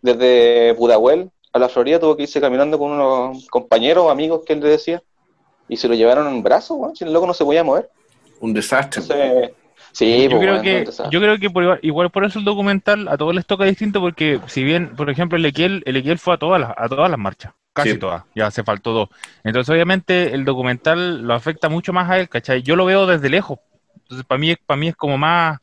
[0.00, 4.54] Desde Pudahuel a la Florida tuvo que irse caminando con unos compañeros o amigos que
[4.54, 5.02] él le decía,
[5.68, 7.88] y se lo llevaron en brazos, weón, si el loco no se podía mover.
[8.40, 9.02] Un desastre.
[9.02, 9.52] Entonces,
[9.92, 13.06] sí, yo, pues, creo que, yo creo que por igual, igual por eso el documental
[13.06, 16.34] a todos les toca distinto, porque si bien, por ejemplo, el Equiel, el Equiel fue
[16.34, 17.98] a todas las, a todas las marchas, casi Sí.
[17.98, 19.08] todas, ya se faltó dos.
[19.44, 22.62] Entonces, obviamente, el documental lo afecta mucho más a él, ¿cachai?
[22.62, 23.58] Yo lo veo desde lejos.
[23.96, 25.58] Entonces, para mí, para mí es como más.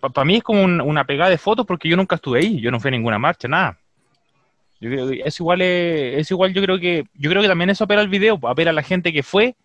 [0.00, 2.70] Para mí es como un- una pegada de fotos porque yo nunca estuve ahí, yo
[2.70, 3.78] no fui a ninguna marcha, nada.
[4.80, 7.82] Yo creo que es igual, es igual, yo creo que, yo creo que también eso
[7.82, 9.56] apela al video, pues, apela a la gente que fue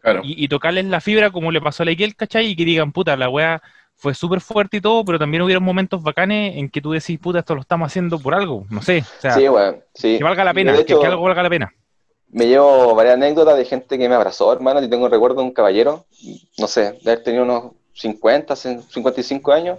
[0.00, 0.22] Claro.
[0.24, 2.46] y, y tocarles la fibra como le pasó a la ¿cachai?
[2.46, 3.62] Y que digan, puta, la weá
[3.98, 7.40] fue súper fuerte y todo, pero también hubieron momentos bacanes en que tú decís, puta,
[7.40, 9.44] esto lo estamos haciendo por algo, no sé, o sea, sí,
[9.92, 10.18] sí.
[10.18, 11.74] que valga la pena, que, hecho, que algo valga la pena.
[12.28, 15.48] me llevo varias anécdotas de gente que me abrazó, hermano, y tengo un recuerdo de
[15.48, 16.06] un caballero,
[16.58, 19.78] no sé, de haber tenido unos 50, 55 años,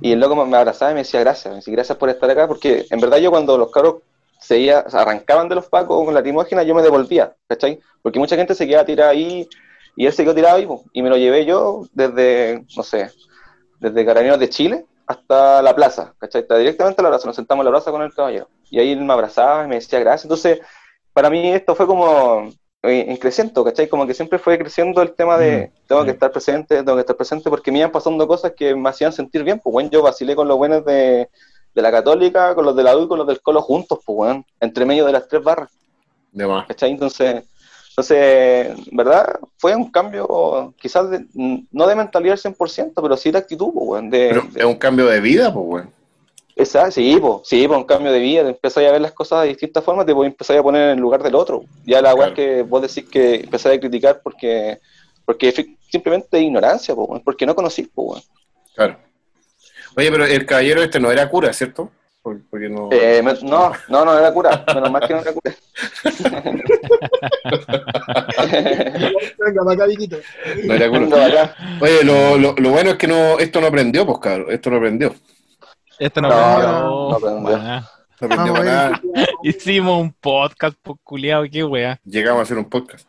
[0.00, 2.48] y el loco me abrazaba y me decía gracias, me decía gracias por estar acá,
[2.48, 4.02] porque en verdad yo cuando los cabros
[4.40, 7.78] seguía, o sea, arrancaban de los pacos con la timógena, yo me devolvía, ¿cachai?
[8.02, 9.48] Porque mucha gente se quedaba tirada ahí,
[9.94, 13.12] y él se quedó tirado ahí, y me lo llevé yo desde, no sé,
[13.82, 16.42] desde Carabineros de Chile hasta la plaza, ¿cachai?
[16.42, 18.92] Está directamente a la plaza, nos sentamos en la plaza con el caballero, y ahí
[18.92, 20.60] él me abrazaba y me decía gracias, entonces
[21.12, 22.48] para mí esto fue como
[22.82, 23.88] eh, en creciendo, ¿cachai?
[23.88, 26.06] Como que siempre fue creciendo el tema de Mm, tengo sí.
[26.06, 29.12] que estar presente, tengo que estar presente, porque me iban pasando cosas que me hacían
[29.12, 31.28] sentir bien, pues bueno, yo vacilé con los buenos de,
[31.74, 34.16] de la católica, con los de la U y con los del colo juntos, pues
[34.16, 35.70] bueno, entre medio de las tres barras,
[36.32, 36.66] De más.
[36.66, 36.90] ¿cachai?
[36.92, 37.44] Entonces,
[37.92, 39.38] entonces, ¿verdad?
[39.58, 41.26] Fue un cambio quizás de-
[41.70, 44.76] no de mentalidad al 100%, pero sí de actitud, pues de, Pero de- es un
[44.76, 45.90] cambio de vida, pues, weón.
[46.56, 49.42] Esa, sí, po, sí, po, un cambio de vida, te empezás a ver las cosas
[49.42, 51.64] de distintas formas, te empezar a poner en el lugar del otro.
[51.84, 52.34] Ya la weá Claro.
[52.34, 54.78] que vos decís que empezás a criticar porque,
[55.24, 58.22] porque simplemente ignorancia, po, porque no conocís, po, weón.
[58.74, 58.96] Claro.
[59.96, 61.90] Oye, pero el caballero este no era cura, ¿cierto?
[62.22, 62.88] Por- Porque no.
[62.92, 65.54] Eh, me- no, no, no era cura, menos mal que no era cura.
[70.64, 71.54] no era cura.
[71.80, 74.46] Oye, lo, lo, lo bueno es que no, esto no aprendió, pues, cabrón.
[74.50, 75.14] Esto no aprendió.
[75.98, 77.58] Esto no, No, aprendió.
[77.58, 77.80] no.
[78.20, 78.92] No.
[79.42, 81.98] Hicimos un podcast, pues culiado, qué weá.
[82.04, 83.06] Llegamos a hacer un podcast.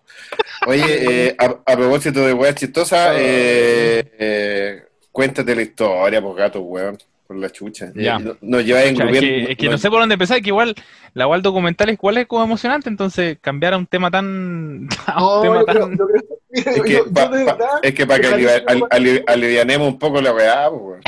[0.65, 6.61] Oye, eh, a, a propósito de weas chistosas, eh, eh, cuéntate la historia, pues, gato,
[6.61, 6.97] weón.
[7.27, 7.91] Por la chucha.
[7.95, 8.17] Ya.
[8.17, 10.49] Eh, Nos lleváis O sea, es, que, es que no sé por dónde empezar, que
[10.49, 10.75] igual
[11.13, 14.89] la igual documental es igual es como emocionante, entonces cambiar a un tema tan...
[15.07, 15.97] a un No, tema yo creo, tan...
[15.97, 19.97] yo creo- mira, Es que, pa- pa- es para que alivi- al- ali- alivianemos un
[19.99, 21.01] poco la weá, pues.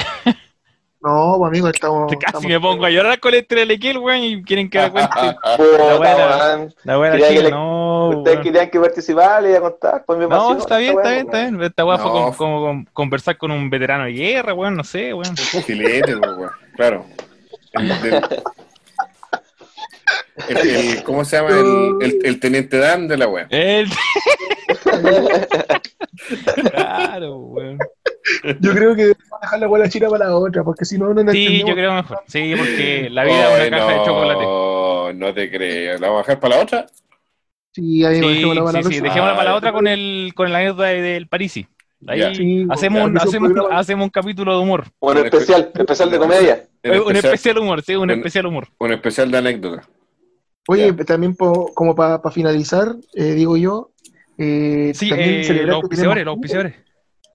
[1.06, 2.12] No, pues, amigo, estamos.
[2.12, 5.12] Casi estamos- me pongo a llorar con el Telequiel, weón, y quieren que me cuente.
[5.58, 6.16] Puta, buena.
[6.28, 6.74] weón.
[6.84, 8.43] La que chica, le- no, Ustedes weón.
[8.43, 11.38] querían que participara, le iba a contar, pues me No, está bien, está bien, está
[11.38, 11.58] weón.
[11.58, 11.64] bien.
[11.70, 12.12] Esta weá fue No.
[12.14, 15.38] como, como- como conversar con un veterano de guerra, weón, no sé, weón.
[15.38, 16.51] Filete, pues, weón.
[16.76, 17.06] Claro.
[17.74, 18.26] El, del-
[20.47, 21.49] el- el- ¿Cómo se llama?
[21.49, 23.45] El, el, el teniente Dan de la weá.
[23.49, 23.88] El...
[26.72, 27.78] claro, weón.
[28.59, 31.13] Yo creo que vamos a dejar la bola china para la otra, porque si no,
[31.13, 32.19] no Sí, yo creo mejor.
[32.28, 35.15] Sí, porque la vida es una caja de chocolate.
[35.17, 35.97] No te creo.
[35.99, 36.86] ¿La vamos a dejar para la otra?
[37.71, 40.32] Sí, ahí Sí, dejémosla para la sí, sí, dejémosla para la Ah, otra con el
[40.36, 41.67] con la anécdota de- del Parisi.
[42.07, 44.86] Ahí hacemos, ya, un, es un hacemos, hacemos un capítulo de humor.
[44.99, 46.63] Un especial, especial de comedia.
[46.84, 48.67] Un especial- humor, sí, un especial humor.
[48.78, 49.88] Un especial de anécdota.
[50.67, 51.05] Oye, Ya.
[51.05, 53.91] también po- como para finalizar, eh, digo yo,
[54.38, 56.76] eh, Sí, también eh, celebrar los auspiciadores, los auspiciadores.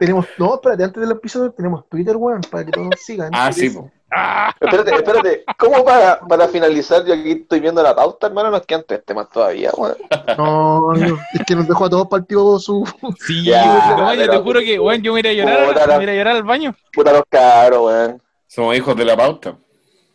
[0.00, 3.30] Tenemos, no, espérate, antes del episodio tenemos Twitter, weón, para que todos nos sigan.
[3.34, 3.90] Ah, sí, po.
[4.10, 4.52] ¡Ah!
[4.60, 5.44] Espérate, espérate.
[5.58, 7.04] ¿Cómo para, para finalizar?
[7.04, 8.50] Yo aquí estoy viendo la pauta, hermano.
[8.50, 9.96] Nos quedan tres temas todavía, weón.
[10.38, 12.84] No, no, es que nos dejó a todos partidos su...
[13.20, 16.02] Sí, Ya, no, yo te juro que, weón, yo me iré a llorar, Puta me
[16.02, 16.74] iré a llorar al baño.
[16.92, 18.22] Puta los cabros, weón.
[18.46, 19.58] Somos hijos de la pauta.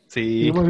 [0.07, 0.45] Sí.
[0.45, 0.67] Sí, pues.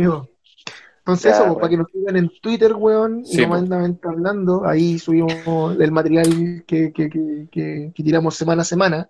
[1.08, 1.60] Entonces, Ya, eso, pues, bueno.
[1.60, 3.62] para que nos sigan en Twitter, weón, y Sí, no pues.
[3.70, 9.08] mandan hablando, ahí subimos el material que, que, que, que, que tiramos semana a semana.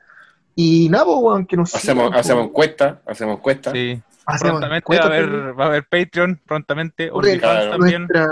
[0.55, 2.49] Y nada, pues, weón, que nos Hacemos, sigan, hacemos pues.
[2.49, 3.71] encuesta, hacemos encuesta.
[3.71, 4.01] Sí.
[4.25, 7.71] Hacemos Prontamente va a haber, va a haber Patreon, prontamente, Claro.
[7.71, 8.01] también.
[8.07, 8.27] Nuestra,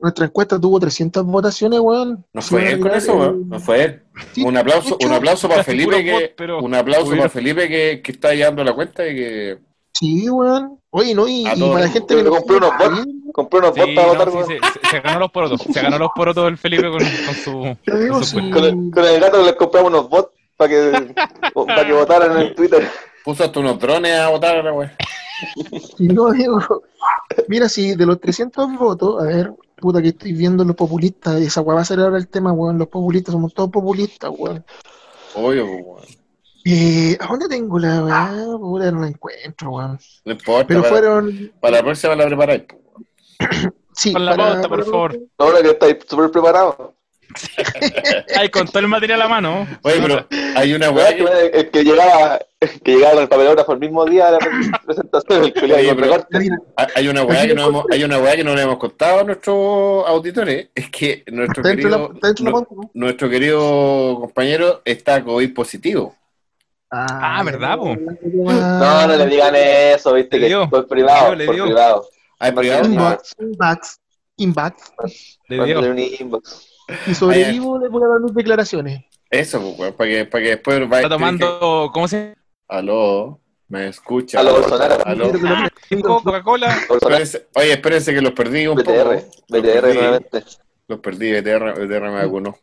[0.00, 2.24] nuestra encuesta tuvo 300 votaciones, weón.
[2.32, 3.48] No fue él con eso, weón.
[3.48, 4.02] No fue él.
[4.32, 8.00] Sí, Un aplauso, un aplauso para Felipe que, bot, pero un aplauso para Felipe que,
[8.02, 9.58] que está llevando la cuenta y que
[9.94, 10.77] Sí, weón.
[10.90, 13.06] Oye, no, y, y para la gente que Compré unos bots.
[13.32, 14.54] Compré unos Sí, bots para no, votar, sí,
[14.90, 15.60] se, ganó los porotos.
[15.60, 17.76] Se ganó los porotos el Felipe con, con su.
[18.10, 18.50] Con su sí.
[18.50, 21.14] Con el, con el gato les compramos unos bots para que,
[21.54, 22.88] para que votaran en el Twitter.
[23.24, 24.96] puso hasta unos drones a votar.
[25.96, 26.58] Sí, no, digo,
[27.48, 31.60] mira, si de los 300 votos, a ver, puta que estoy viendo los populistas, esa
[31.60, 34.64] weá va a ser ahora el tema, weón, los populistas, somos todos populistas, weón.
[35.34, 36.18] Obvio, pues, weón.
[36.70, 38.30] Eh, ¿A dónde tengo la weá?
[38.58, 39.98] Puta, no la encuentro, weón.
[40.26, 42.62] No importa, Pero para, fueron, para la próxima la preparáis.
[43.94, 45.18] sí, Con la para- pauta, por favor.
[45.38, 46.76] Ahora que estáis súper preparados.
[48.36, 49.66] Ay, con todo el material a mano.
[49.82, 51.70] Oye, pero hay una weá que, que...
[51.70, 52.38] que llegaba,
[52.82, 56.26] que llegaba el papelógrafo el mismo día de la presentación, el Oye, pero-
[56.94, 59.24] Hay una weá que no hemos, hay una weá que no le hemos contado a
[59.24, 62.12] nuestros auditores, es que nuestro querido,
[62.94, 66.14] nuestro querido compañero está COVID positivo.
[66.90, 67.94] Ah, ¿verdad, po?
[67.96, 70.70] No, no le digan eso, viste, Le que dio.
[70.70, 72.08] por privado, Le dio, le por privado.
[72.38, 72.84] ¿Hay No privado?
[72.86, 74.00] Inbox, inbox,
[74.36, 74.92] inbox.
[75.48, 75.94] Le dio.
[76.20, 76.68] inbox.
[77.06, 79.04] Y sobrevivo, le voy a dar mis declaraciones.
[79.30, 81.02] Eso, pues, weón, para que, para que después vaya...
[81.02, 81.90] Está tomando.
[81.92, 82.34] ¿Cómo se
[82.68, 84.40] Aló, ¿me escucha?
[84.40, 85.06] Aló, Bolsonaro.
[85.06, 85.32] Aló.
[85.34, 85.68] llama?
[86.02, 86.78] Coca-Cola.
[86.88, 88.90] Bolsonaro, Espérense- oye, espérense que los perdí un poco.
[88.90, 90.44] BTR, Los BTR perdí, nuevamente.
[90.86, 92.56] Los perdí, BTR, BTR me vacunó.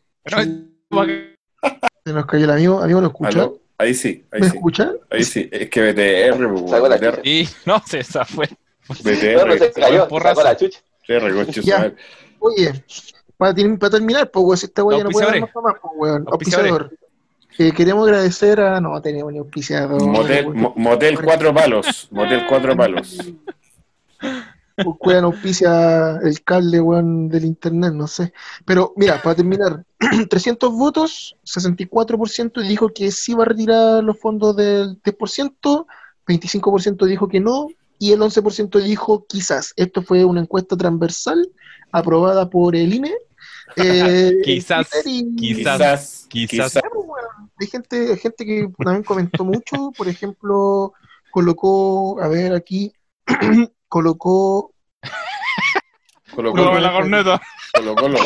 [2.04, 3.28] Se nos cayó el amigo, amigo, ¿lo escucha?
[3.30, 4.56] Aló, ahí sí, ahí ¿Me sí.
[4.56, 4.92] escucha?
[5.10, 8.46] Ahí sí, es que BTR, BTR, Y no sé, esa fue.
[8.88, 10.80] BTR, No, no se cayó, sacó la chucha.
[11.08, 11.94] BTR.
[12.38, 12.84] Oye,
[13.36, 16.24] para, para terminar, pues, weón, si esta ya no puede dar más, pues, weón.
[16.28, 16.90] Auspiciador.
[17.58, 18.80] Eh, queremos agradecer a.
[18.80, 20.02] No, tenemos ni auspiciador.
[20.02, 20.58] Motel, weón.
[20.60, 23.18] mo- motel Cuatro Palos, Motel Cuatro Palos.
[24.76, 28.32] Pues, weón, auspicia el cable, weón, del internet, no sé.
[28.64, 29.84] Pero, mira, para terminar,
[30.28, 35.86] 300 votos, 64% dijo que sí va a retirar los fondos del 10%,
[36.26, 37.68] 25% dijo que no,
[37.98, 39.72] y el 11% dijo quizás.
[39.76, 41.50] Esto fue una encuesta transversal
[41.92, 43.14] aprobada por el INE.
[43.76, 46.26] eh, Quizás, y- quizás.
[46.28, 46.82] Quizás, Quizás.
[47.58, 50.92] hay gente, hay gente que también comentó mucho, por ejemplo,
[51.30, 52.92] colocó, a ver aquí,
[53.96, 54.72] colocó
[56.34, 57.40] Colo Como Colo, la corneta.
[57.72, 58.18] Colo Colo,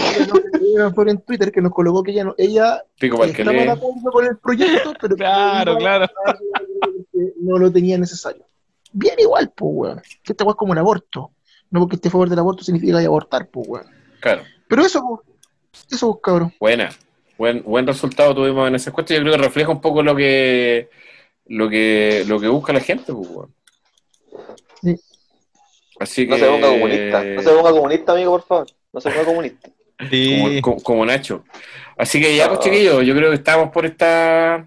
[0.95, 3.69] por en Twitter que nos colocó que ella no, ella pico estaba de lee.
[3.71, 6.07] acuerdo con el proyecto, pero Claro, no, claro.
[7.41, 8.45] no lo tenía necesario.
[8.93, 10.03] Bien igual, pues, weón.
[10.25, 11.31] Que esta weá es como un aborto.
[11.71, 13.87] No porque esté a favor del aborto significa que hay abortar, pues, weón.
[14.19, 15.23] Claro, Pero eso,
[15.71, 16.53] pues, eso, cabrón.
[16.59, 16.91] buena.
[17.39, 19.15] Buen, buen resultado tuvimos en esa encuesta.
[19.15, 20.91] Yo creo que refleja un poco lo que
[21.47, 23.55] lo que lo que busca la gente, pues, weón.
[26.07, 26.25] Sí.
[26.25, 27.25] Así que No se ponga comunista.
[27.25, 28.67] No se ponga comunista, amigo, por favor.
[28.93, 29.69] No se ponga comunista.
[30.11, 30.39] Sí.
[30.41, 31.45] como, como- como Nacho.
[31.99, 32.63] Así que ya, pues Ah.
[32.65, 34.67] chiquillos, yo creo que estamos por esta,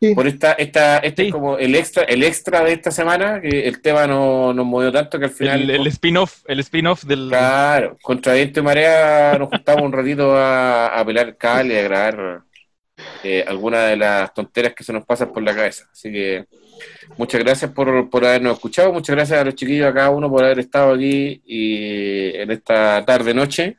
[0.00, 0.14] Sí.
[0.14, 1.28] por esta, esta, este Sí.
[1.28, 4.92] es como el extra, el extra de esta semana, que el tema no nos movió
[4.92, 7.26] tanto que al final, El, el spin-off, el spin-off del.
[7.28, 11.78] claro, contra viento y marea nos juntamos un ratito a, a pelar el cable y
[11.78, 12.42] a grabar
[13.24, 15.88] eh, algunas de las tonteras que se nos pasan por la cabeza.
[15.90, 16.44] Así que
[17.16, 20.44] muchas gracias por, por habernos escuchado, muchas gracias a los chiquillos, a cada uno por
[20.44, 23.76] haber estado aquí y en esta tarde noche.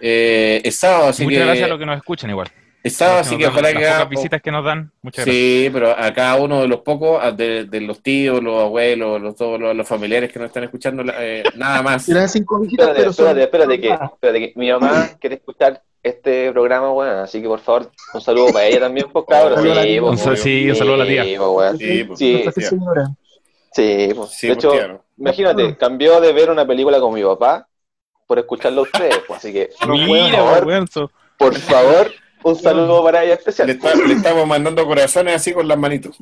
[0.00, 2.48] Eh, es sábado, así Muchas que gracias a los que nos escuchan igual.
[2.86, 4.92] Así que ojalá las que pocas haga- visitas que nos dan.
[5.02, 5.44] Muchas gracias.
[5.44, 9.34] Sí, pero a cada uno de los pocos, de, de los tíos, los abuelos, los,
[9.36, 12.08] todos los, los familiares que nos están escuchando, eh, nada más.
[12.08, 16.52] Eran cinco visitas, Espérate, pero espérate, espérate, que, espérate que mi mamá quiere escuchar este
[16.52, 17.18] programa, weón.
[17.18, 20.36] Así que por favor, un saludo para ella también, pues la Sí, pues, Un sal-
[20.36, 21.24] sí, un saludo a la tía.
[21.24, 21.78] Sí, pues, weón.
[21.78, 22.44] Sí, pues, Sí.
[23.72, 24.30] Sí, pues.
[24.30, 25.04] Sí, de pues, hecho, tía, ¿no?
[25.18, 27.68] imagínate, cambió de ver una película con mi papá
[28.26, 29.38] por escucharlo a ustedes, pues.
[29.38, 30.42] Así que, Mira,
[31.38, 32.10] por favor,
[32.50, 33.66] un saludo para ella especial.
[33.66, 36.16] Le, está- le estamos mandando corazones así con las manitos.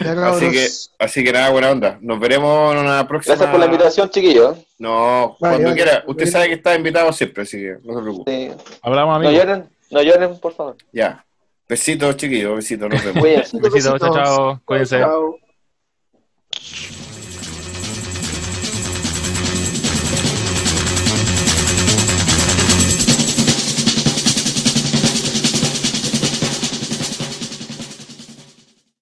[0.00, 1.98] Así que, así que nada, buena onda.
[2.02, 3.34] Nos veremos en una próxima.
[3.34, 4.58] Gracias por la invitación, chiquillos.
[4.78, 5.74] No, Vale, cuando vale.
[5.82, 6.04] quiera.
[6.06, 8.30] Usted sabe que está invitado siempre, así que no se preocupe.
[8.30, 8.64] Sí.
[8.82, 9.34] Hablamos, No amigos.
[9.46, 10.76] lloren, no lloren, por favor.
[10.92, 11.24] Ya.
[11.68, 13.20] Besitos, chiquillos, besitos, nos vemos.
[13.22, 13.58] Cuídense.
[13.60, 14.60] Besitos, chao, chao.
[14.66, 14.98] Cuídense.
[14.98, 15.36] Chao.